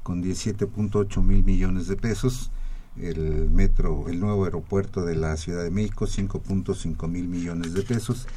[0.03, 2.51] con 17.8 mil millones de pesos,
[2.97, 8.27] el metro, el nuevo aeropuerto de la Ciudad de México, 5.5 mil millones de pesos.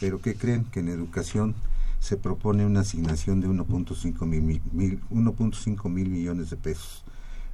[0.00, 0.64] Pero ¿qué creen?
[0.64, 1.54] Que en educación
[2.00, 7.04] se propone una asignación de 1.5 mil, mil, 1.5 mil millones de pesos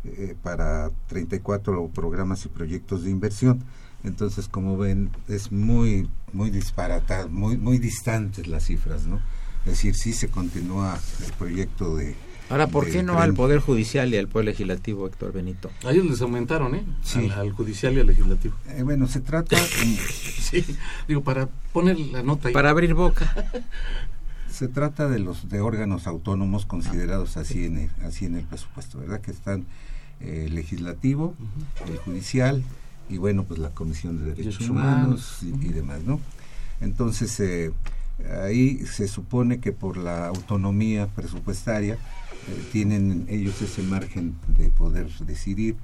[0.04, 3.62] eh, para 34 programas y proyectos de inversión.
[4.02, 9.16] Entonces, como ven, es muy, muy disparatado, muy, muy distantes las cifras, ¿no?
[9.64, 12.14] Es decir, sí se continúa el proyecto de...
[12.54, 15.72] Ahora, ¿por qué no al Poder Judicial y al Poder Legislativo, Héctor Benito?
[15.84, 16.84] A ellos les aumentaron, ¿eh?
[17.02, 17.28] Sí.
[17.28, 18.54] Al, al judicial y al legislativo.
[18.68, 19.56] Eh, bueno, se trata,
[20.38, 20.64] Sí,
[21.08, 22.54] digo, para poner la nota ahí.
[22.54, 23.34] Para abrir boca.
[24.52, 29.00] se trata de los de órganos autónomos considerados así en el, así en el presupuesto,
[29.00, 29.20] ¿verdad?
[29.20, 29.66] Que están
[30.20, 31.34] eh, el legislativo,
[31.88, 32.62] el judicial
[33.10, 35.64] y bueno, pues la Comisión de Derechos Humanos y, Humanos.
[35.66, 36.20] y demás, ¿no?
[36.80, 37.72] Entonces, eh,
[38.44, 41.98] ahí se supone que por la autonomía presupuestaria eh,
[42.72, 45.76] tienen ellos ese margen de poder decidir.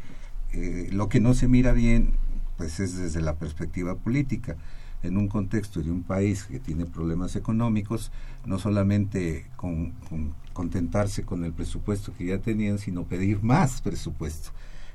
[0.53, 2.13] Eh, lo que no se mira bien,
[2.57, 4.57] pues es desde la perspectiva política.
[5.03, 8.13] En un contexto de un país que tiene problemas económicos,
[8.45, 14.51] no solamente con, con contentarse con el presupuesto que ya tenían, sino pedir más presupuesto.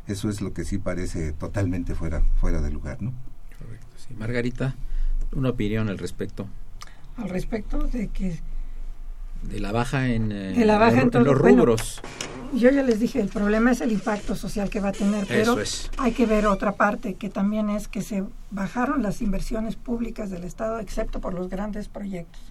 [0.07, 3.13] Eso es lo que sí parece totalmente fuera, fuera de lugar, ¿no?
[3.57, 4.13] Correcto, sí.
[4.13, 4.75] Margarita,
[5.33, 6.47] una opinión al respecto
[7.17, 8.39] Al respecto de que
[9.49, 12.01] de la baja en, eh, De la baja en los- todo- los bueno, rubros.
[12.53, 15.53] yo ya les dije, el problema es el impacto social que va a tener, pero
[15.53, 15.91] Eso es.
[15.97, 20.43] hay que ver otra parte que también es que se bajaron las inversiones públicas del
[20.45, 22.41] Estado, excepto por los grandes proyectos.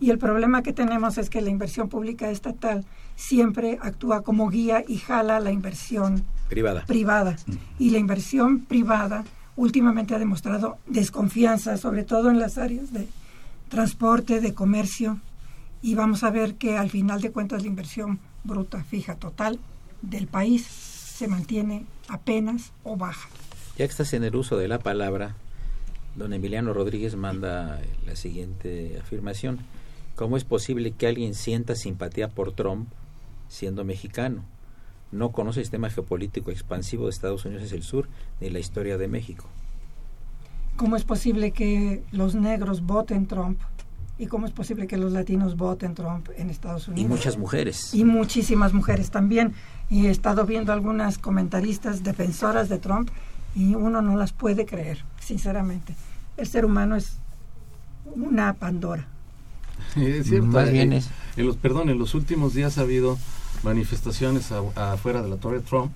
[0.00, 2.84] Y el problema que tenemos es que la inversión pública estatal
[3.16, 6.84] siempre actúa como guía y jala la inversión Privada.
[6.86, 7.36] privada.
[7.78, 9.24] Y la inversión privada
[9.56, 13.08] últimamente ha demostrado desconfianza, sobre todo en las áreas de
[13.70, 15.18] transporte, de comercio.
[15.86, 19.60] Y vamos a ver que al final de cuentas la inversión bruta fija total
[20.02, 23.28] del país se mantiene apenas o baja.
[23.78, 25.36] Ya que estás en el uso de la palabra,
[26.16, 29.60] don Emiliano Rodríguez manda la siguiente afirmación.
[30.16, 32.88] ¿Cómo es posible que alguien sienta simpatía por Trump
[33.48, 34.42] siendo mexicano?
[35.12, 38.08] No conoce el sistema geopolítico expansivo de Estados Unidos hacia el sur
[38.40, 39.44] ni la historia de México.
[40.74, 43.60] ¿Cómo es posible que los negros voten Trump?
[44.18, 47.10] ¿Y cómo es posible que los latinos voten Trump en Estados Y Unidos?
[47.10, 47.92] muchas mujeres.
[47.92, 49.52] y muchísimas mujeres también.
[49.90, 53.10] Y he estado viendo algunas comentaristas defensoras de Trump
[53.54, 55.94] y uno no las puede creer, sinceramente.
[56.38, 57.16] El ser humano es
[58.14, 59.06] una Pandora.
[59.96, 60.46] Es cierto.
[60.46, 63.18] Más eh, bien es- En los, perdón, en los últimos días ha habido
[63.62, 65.92] manifestaciones a- afuera de la Torre Trump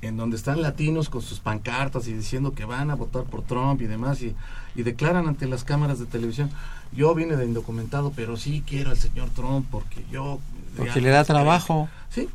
[0.00, 3.80] en donde están latinos con sus pancartas y diciendo que van a votar por Trump
[3.82, 4.36] y demás y,
[4.76, 6.50] y declaran ante las cámaras de televisión
[6.92, 10.38] yo vine de indocumentado pero sí quiero al señor Trump porque yo
[10.76, 11.88] Porque le da trabajo.
[12.10, 12.28] sí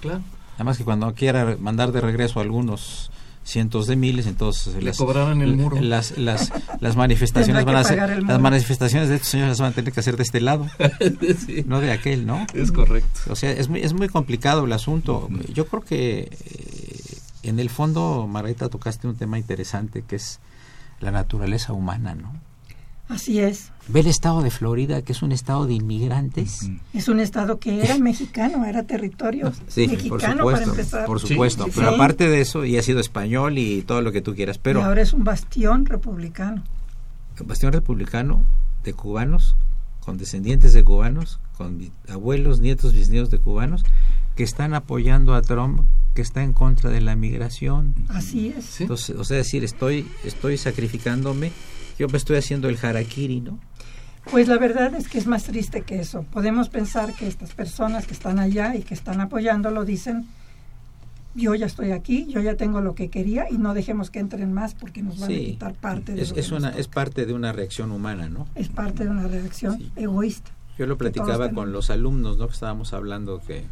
[0.00, 0.20] claro
[0.56, 3.10] Además que cuando quiera mandar de regreso a algunos
[3.42, 5.78] cientos de miles, entonces Le las, cobrarán el muro.
[5.80, 9.74] Las, las, las manifestaciones van a ser, las manifestaciones de estos señores las van a
[9.74, 10.66] tener que hacer de este lado,
[11.44, 12.46] Sí, no de aquel, ¿no?
[12.54, 15.28] es correcto O sea, es muy, es muy complicado el asunto.
[15.52, 20.38] Yo creo que eh, en el fondo, Margarita, tocaste un tema interesante que es
[21.00, 22.32] la naturaleza humana, ¿no?
[23.08, 23.70] Así es.
[23.88, 26.70] Ve el estado de Florida, que es un estado de inmigrantes.
[26.94, 31.06] Es un estado que era mexicano, era territorio Sí, por mexicano para empezar.
[31.06, 31.64] por supuesto.
[31.64, 31.94] sí, pero sí.
[31.94, 34.82] aparte de eso, y ha sido español y todo lo que tú quieras, pero y
[34.82, 36.62] ahora es un bastión republicano.
[37.44, 38.42] bastión republicano
[38.84, 39.54] de cubanos,
[40.00, 43.84] con descendientes de cubanos, con abuelos, nietos, bisnietos de cubanos,
[44.34, 45.82] que están apoyando a Trump,
[46.14, 47.94] que está en contra de la migración.
[48.08, 48.80] Así es.
[48.80, 51.52] Entonces, o sea, decir, estoy, estoy sacrificándome,
[51.98, 53.58] yo me estoy haciendo el harakiri, ¿no?
[54.30, 56.22] Pues la verdad es que es más triste que eso.
[56.32, 60.26] Podemos pensar que estas personas que están allá y que están apoyándolo dicen,
[61.34, 64.52] yo ya estoy aquí, yo ya tengo lo que quería y no dejemos que entren
[64.52, 67.52] más porque nos van a quitar parte de es, lo es una parte de una
[67.52, 68.46] reacción humana, ¿no?
[68.54, 69.92] es parte de una reacción Sí.
[69.96, 70.50] egoísta.
[70.78, 72.48] Yo lo platicaba con los alumnos, ¿no?
[72.48, 73.64] Que estábamos hablando que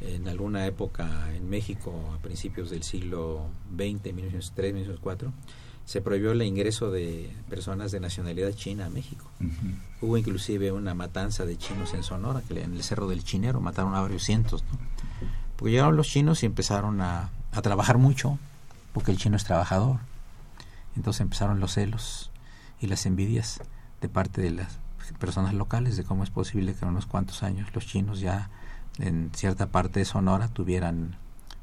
[0.00, 3.46] en alguna época en México, a principios del siglo
[3.76, 5.32] XX, 1903, 1904,
[5.88, 9.24] se prohibió el ingreso de personas de nacionalidad china a México.
[10.02, 13.94] Hubo inclusive una matanza de chinos en Sonora, que en el Cerro del Chinero mataron
[13.94, 14.78] a varios cientos, ¿no?
[15.56, 18.38] Porque llegaron los chinos y empezaron a, a trabajar mucho,
[18.92, 20.00] porque el chino es trabajador.
[20.94, 22.32] Entonces empezaron los celos
[22.82, 23.62] y las envidias
[24.02, 24.78] de parte de las
[25.18, 28.50] personas locales de cómo es posible que en unos cuantos años los chinos ya
[28.98, 31.16] en cierta parte de Sonora tuvieran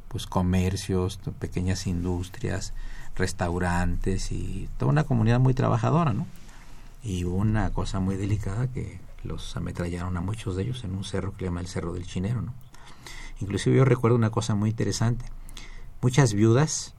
[0.08, 2.74] pues comercios, pequeñas industrias,
[3.16, 6.28] restaurantes y toda una comunidad muy trabajadora, ¿no?
[7.04, 11.32] Y una cosa muy delicada que los ametrallaron a muchos de ellos en un cerro
[11.34, 12.54] que le llama el Cerro del Chinero, ¿no?
[13.40, 15.26] Inclusive yo recuerdo una cosa muy interesante.
[16.02, 16.94] Muchas viudas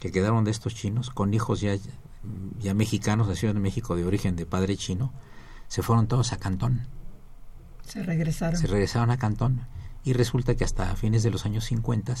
[0.00, 1.76] que quedaron de estos chinos, con hijos ya,
[2.58, 5.12] ya mexicanos, nacidos en México de origen de padre chino,
[5.68, 6.86] se fueron todos a Cantón,
[7.84, 8.58] Se regresaron.
[8.58, 9.66] se regresaron a Cantón.
[10.04, 12.14] Y resulta que hasta fines de los años 50,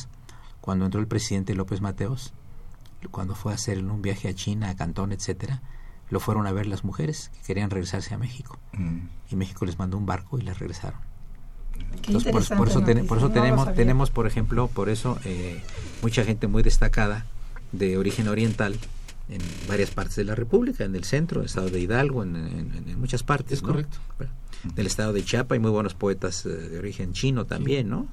[0.60, 2.32] cuando entró el presidente López Mateos,
[3.10, 5.62] cuando fue a hacer un viaje a China, a Cantón, etcétera,
[6.10, 8.58] lo fueron a ver las mujeres que querían regresarse a México.
[8.72, 8.98] Mm.
[9.30, 10.98] Y México les mandó un barco y las regresaron.
[12.02, 15.18] Qué Entonces, por, por eso, ten- por eso no tenemos, tenemos, por ejemplo, por eso
[15.24, 15.62] eh,
[16.02, 17.26] mucha gente muy destacada
[17.72, 18.76] de origen oriental
[19.28, 22.34] en varias partes de la República, en el centro, en el estado de Hidalgo, en,
[22.36, 23.58] en- en muchas partes.
[23.58, 23.68] Es ¿no?
[23.68, 23.98] correcto.
[24.74, 28.08] Del estado de Chiapas hay muy buenos poetas eh, de origen chino también, ¿no?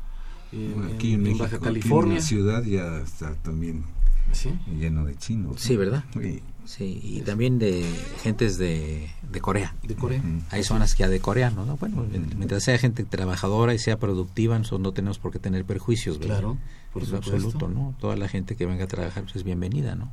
[0.51, 2.11] En, Bueno, aquí en, en México, Baja aquí California.
[2.15, 3.83] en la ciudad ya está también
[4.31, 4.53] Sí.
[4.77, 5.53] lleno de chinos.
[5.53, 5.57] ¿no?
[5.57, 6.03] Sí, ¿verdad?
[6.13, 6.41] Sí.
[6.65, 7.85] Sí, y también de
[8.23, 9.75] gentes de, de Corea.
[9.83, 10.19] De Corea.
[10.49, 11.77] Hay zonas que ya de coreanos, ¿no?
[11.77, 12.03] Bueno,
[12.37, 16.39] mientras sea gente trabajadora y sea productiva, nosotros no tenemos por qué tener perjuicios, ¿verdad?
[16.39, 16.57] Claro,
[16.91, 17.33] por supuesto.
[17.35, 17.93] absoluto, ¿no?
[17.99, 20.11] Toda la gente que venga a trabajar pues, es bienvenida, ¿no?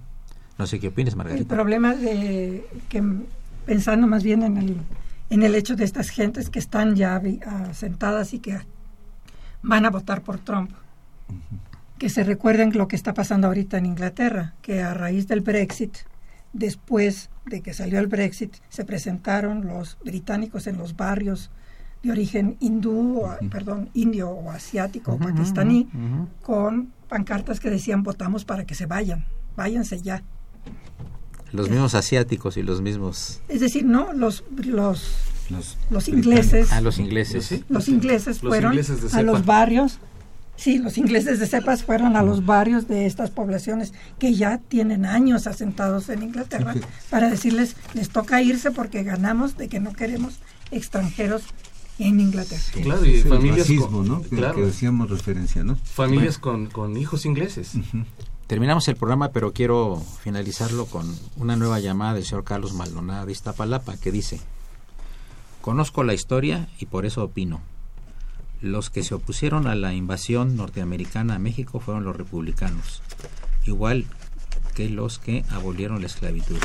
[0.58, 1.54] No sé qué opinas, El Margarita.
[1.54, 3.02] problema de que
[3.64, 4.76] pensando más bien en el
[5.30, 8.60] en el hecho de estas gentes que están ya vi- asentadas y que
[9.62, 10.70] van a votar por Trump.
[12.02, 15.98] Que se recuerden lo que está pasando ahorita en Inglaterra, que a raíz del Brexit,
[16.52, 21.52] después de que salió el Brexit, se presentaron los británicos en los barrios
[22.02, 25.88] de origen hindú, o, perdón, indio o asiático o pakistaní,
[26.42, 29.24] con pancartas que decían votamos para que se vayan,
[29.54, 30.24] váyanse ya.
[31.52, 33.42] Los mismos asiáticos y los mismos...
[33.46, 37.44] Es decir, no, los, los, Los, los ingleses, Ah, los ingleses.
[37.44, 37.64] Sí.
[37.68, 40.00] los ingleses Los fueron ingleses a los barrios,
[40.62, 45.04] sí, los ingleses de cepas fueron a los barrios de estas poblaciones que ya tienen
[45.04, 46.74] años asentados en Inglaterra
[47.10, 50.38] para decirles, les toca irse porque ganamos de que no queremos
[50.70, 51.42] extranjeros
[51.98, 52.62] en Inglaterra.
[52.80, 54.22] Claro, y el familias racismo, con, ¿no?
[54.22, 55.76] Que, claro, que decíamos referencia, ¿no?
[55.76, 57.72] familias con, con hijos ingleses.
[58.46, 63.32] Terminamos el programa, pero quiero finalizarlo con una nueva llamada del señor Carlos Maldonado de
[63.32, 64.40] Iztapalapa que dice,
[65.60, 67.60] conozco la historia y por eso opino.
[68.62, 73.02] Los que se opusieron a la invasión norteamericana a México fueron los republicanos,
[73.64, 74.06] igual
[74.76, 76.58] que los que abolieron la esclavitud.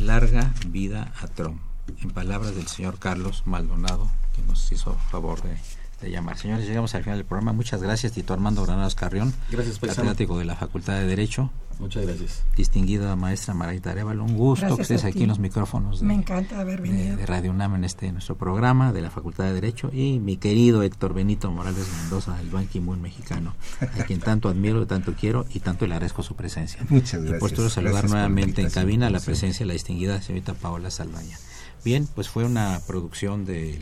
[0.00, 1.60] Larga vida a Trump.
[2.02, 5.56] En palabras del señor Carlos Maldonado, que nos hizo favor de,
[6.00, 6.36] de llamar.
[6.36, 7.52] Señores, llegamos al final del programa.
[7.52, 9.96] Muchas gracias, Tito Armando Granados Carrión, Gracias, paisano.
[10.08, 12.42] catedrático de la Facultad de Derecho Muchas gracias.
[12.56, 14.24] distinguida maestra Margarita Arevalo.
[14.24, 17.16] Un gusto Gracias que estés aquí en los micrófonos de, Me encanta haber venido.
[17.16, 20.82] de Radio UNAM en este nuestro programa de la Facultad de Derecho y mi querido
[20.82, 25.60] Héctor Benito Morales Mendoza del Ban Ki-moon mexicano, a quien tanto admiro, tanto quiero y
[25.60, 26.80] tanto le agradezco su presencia.
[26.88, 27.40] Muchas Y gracias.
[27.72, 31.38] saludar Gracias por la nuevamente en cabina la presencia de la distinguida señorita Paola Saldaña.
[31.84, 33.80] Bien, pues fue una producción del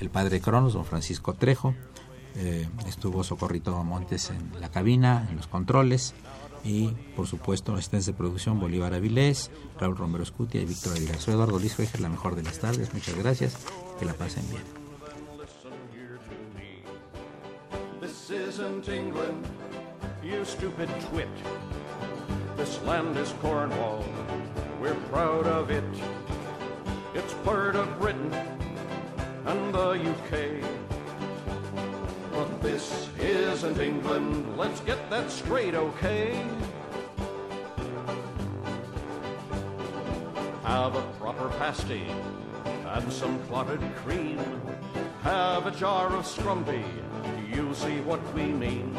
[0.00, 1.74] el padre Cronos, don Francisco Trejo.
[2.36, 6.14] Eh, estuvo Socorrito Montes en la cabina, en los controles.
[6.64, 11.18] Y, por supuesto, asistentes de producción Bolívar Avilés, Raúl Romero Escutia y Víctor Aguilar.
[11.18, 12.92] Soy Eduardo Luis Fejer, la mejor de las tardes.
[12.92, 13.56] Muchas gracias.
[13.98, 14.62] Que la pasen bien.
[23.40, 24.04] Cornwall,
[24.80, 25.84] we're proud of it.
[27.14, 28.30] It's part of Britain
[29.46, 30.60] and the UK.
[32.32, 36.44] But this isn't England, let's get that straight, okay?
[40.64, 42.06] Have a proper pasty
[42.64, 44.38] and some clotted cream.
[45.22, 46.84] Have a jar of scrumpy,
[47.52, 48.96] you'll see what we mean.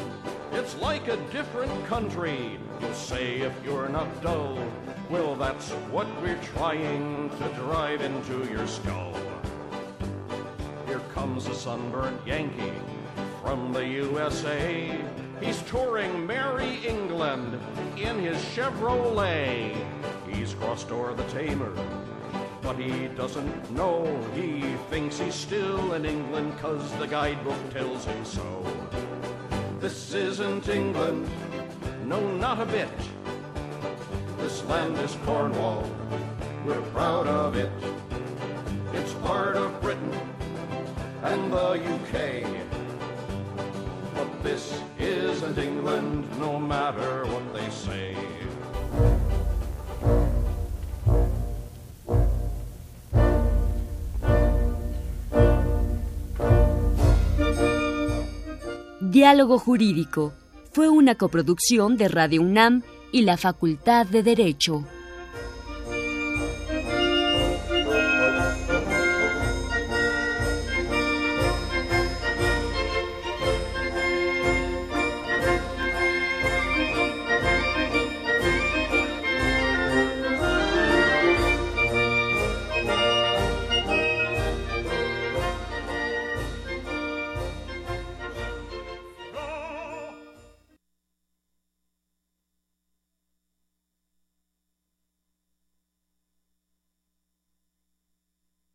[0.53, 4.57] It's like a different country, you'll say if you're not dull.
[5.09, 9.13] Well, that's what we're trying to drive into your skull.
[11.37, 12.73] Comes a sunburned Yankee
[13.43, 14.99] from the USA.
[15.39, 17.59] He's touring Merry England.
[17.95, 19.77] In his Chevrolet.
[20.27, 21.71] He's crossed o'er the Tamer,
[22.63, 24.03] but he doesn't know.
[24.33, 28.65] He thinks he's still in England, cause the guidebook tells him so.
[29.79, 31.29] This isn't England,
[32.05, 32.89] no, not a bit.
[34.39, 35.87] This land is Cornwall,
[36.65, 37.71] we're proud of it.
[38.93, 39.79] It's part of
[41.31, 42.15] and the UK.
[44.15, 44.63] But this
[44.97, 48.15] isn't England, no matter what they say.
[59.01, 60.33] Diálogo Jurídico
[60.71, 64.83] fue una coproducción de Radio UNAM y la Facultad de Derecho.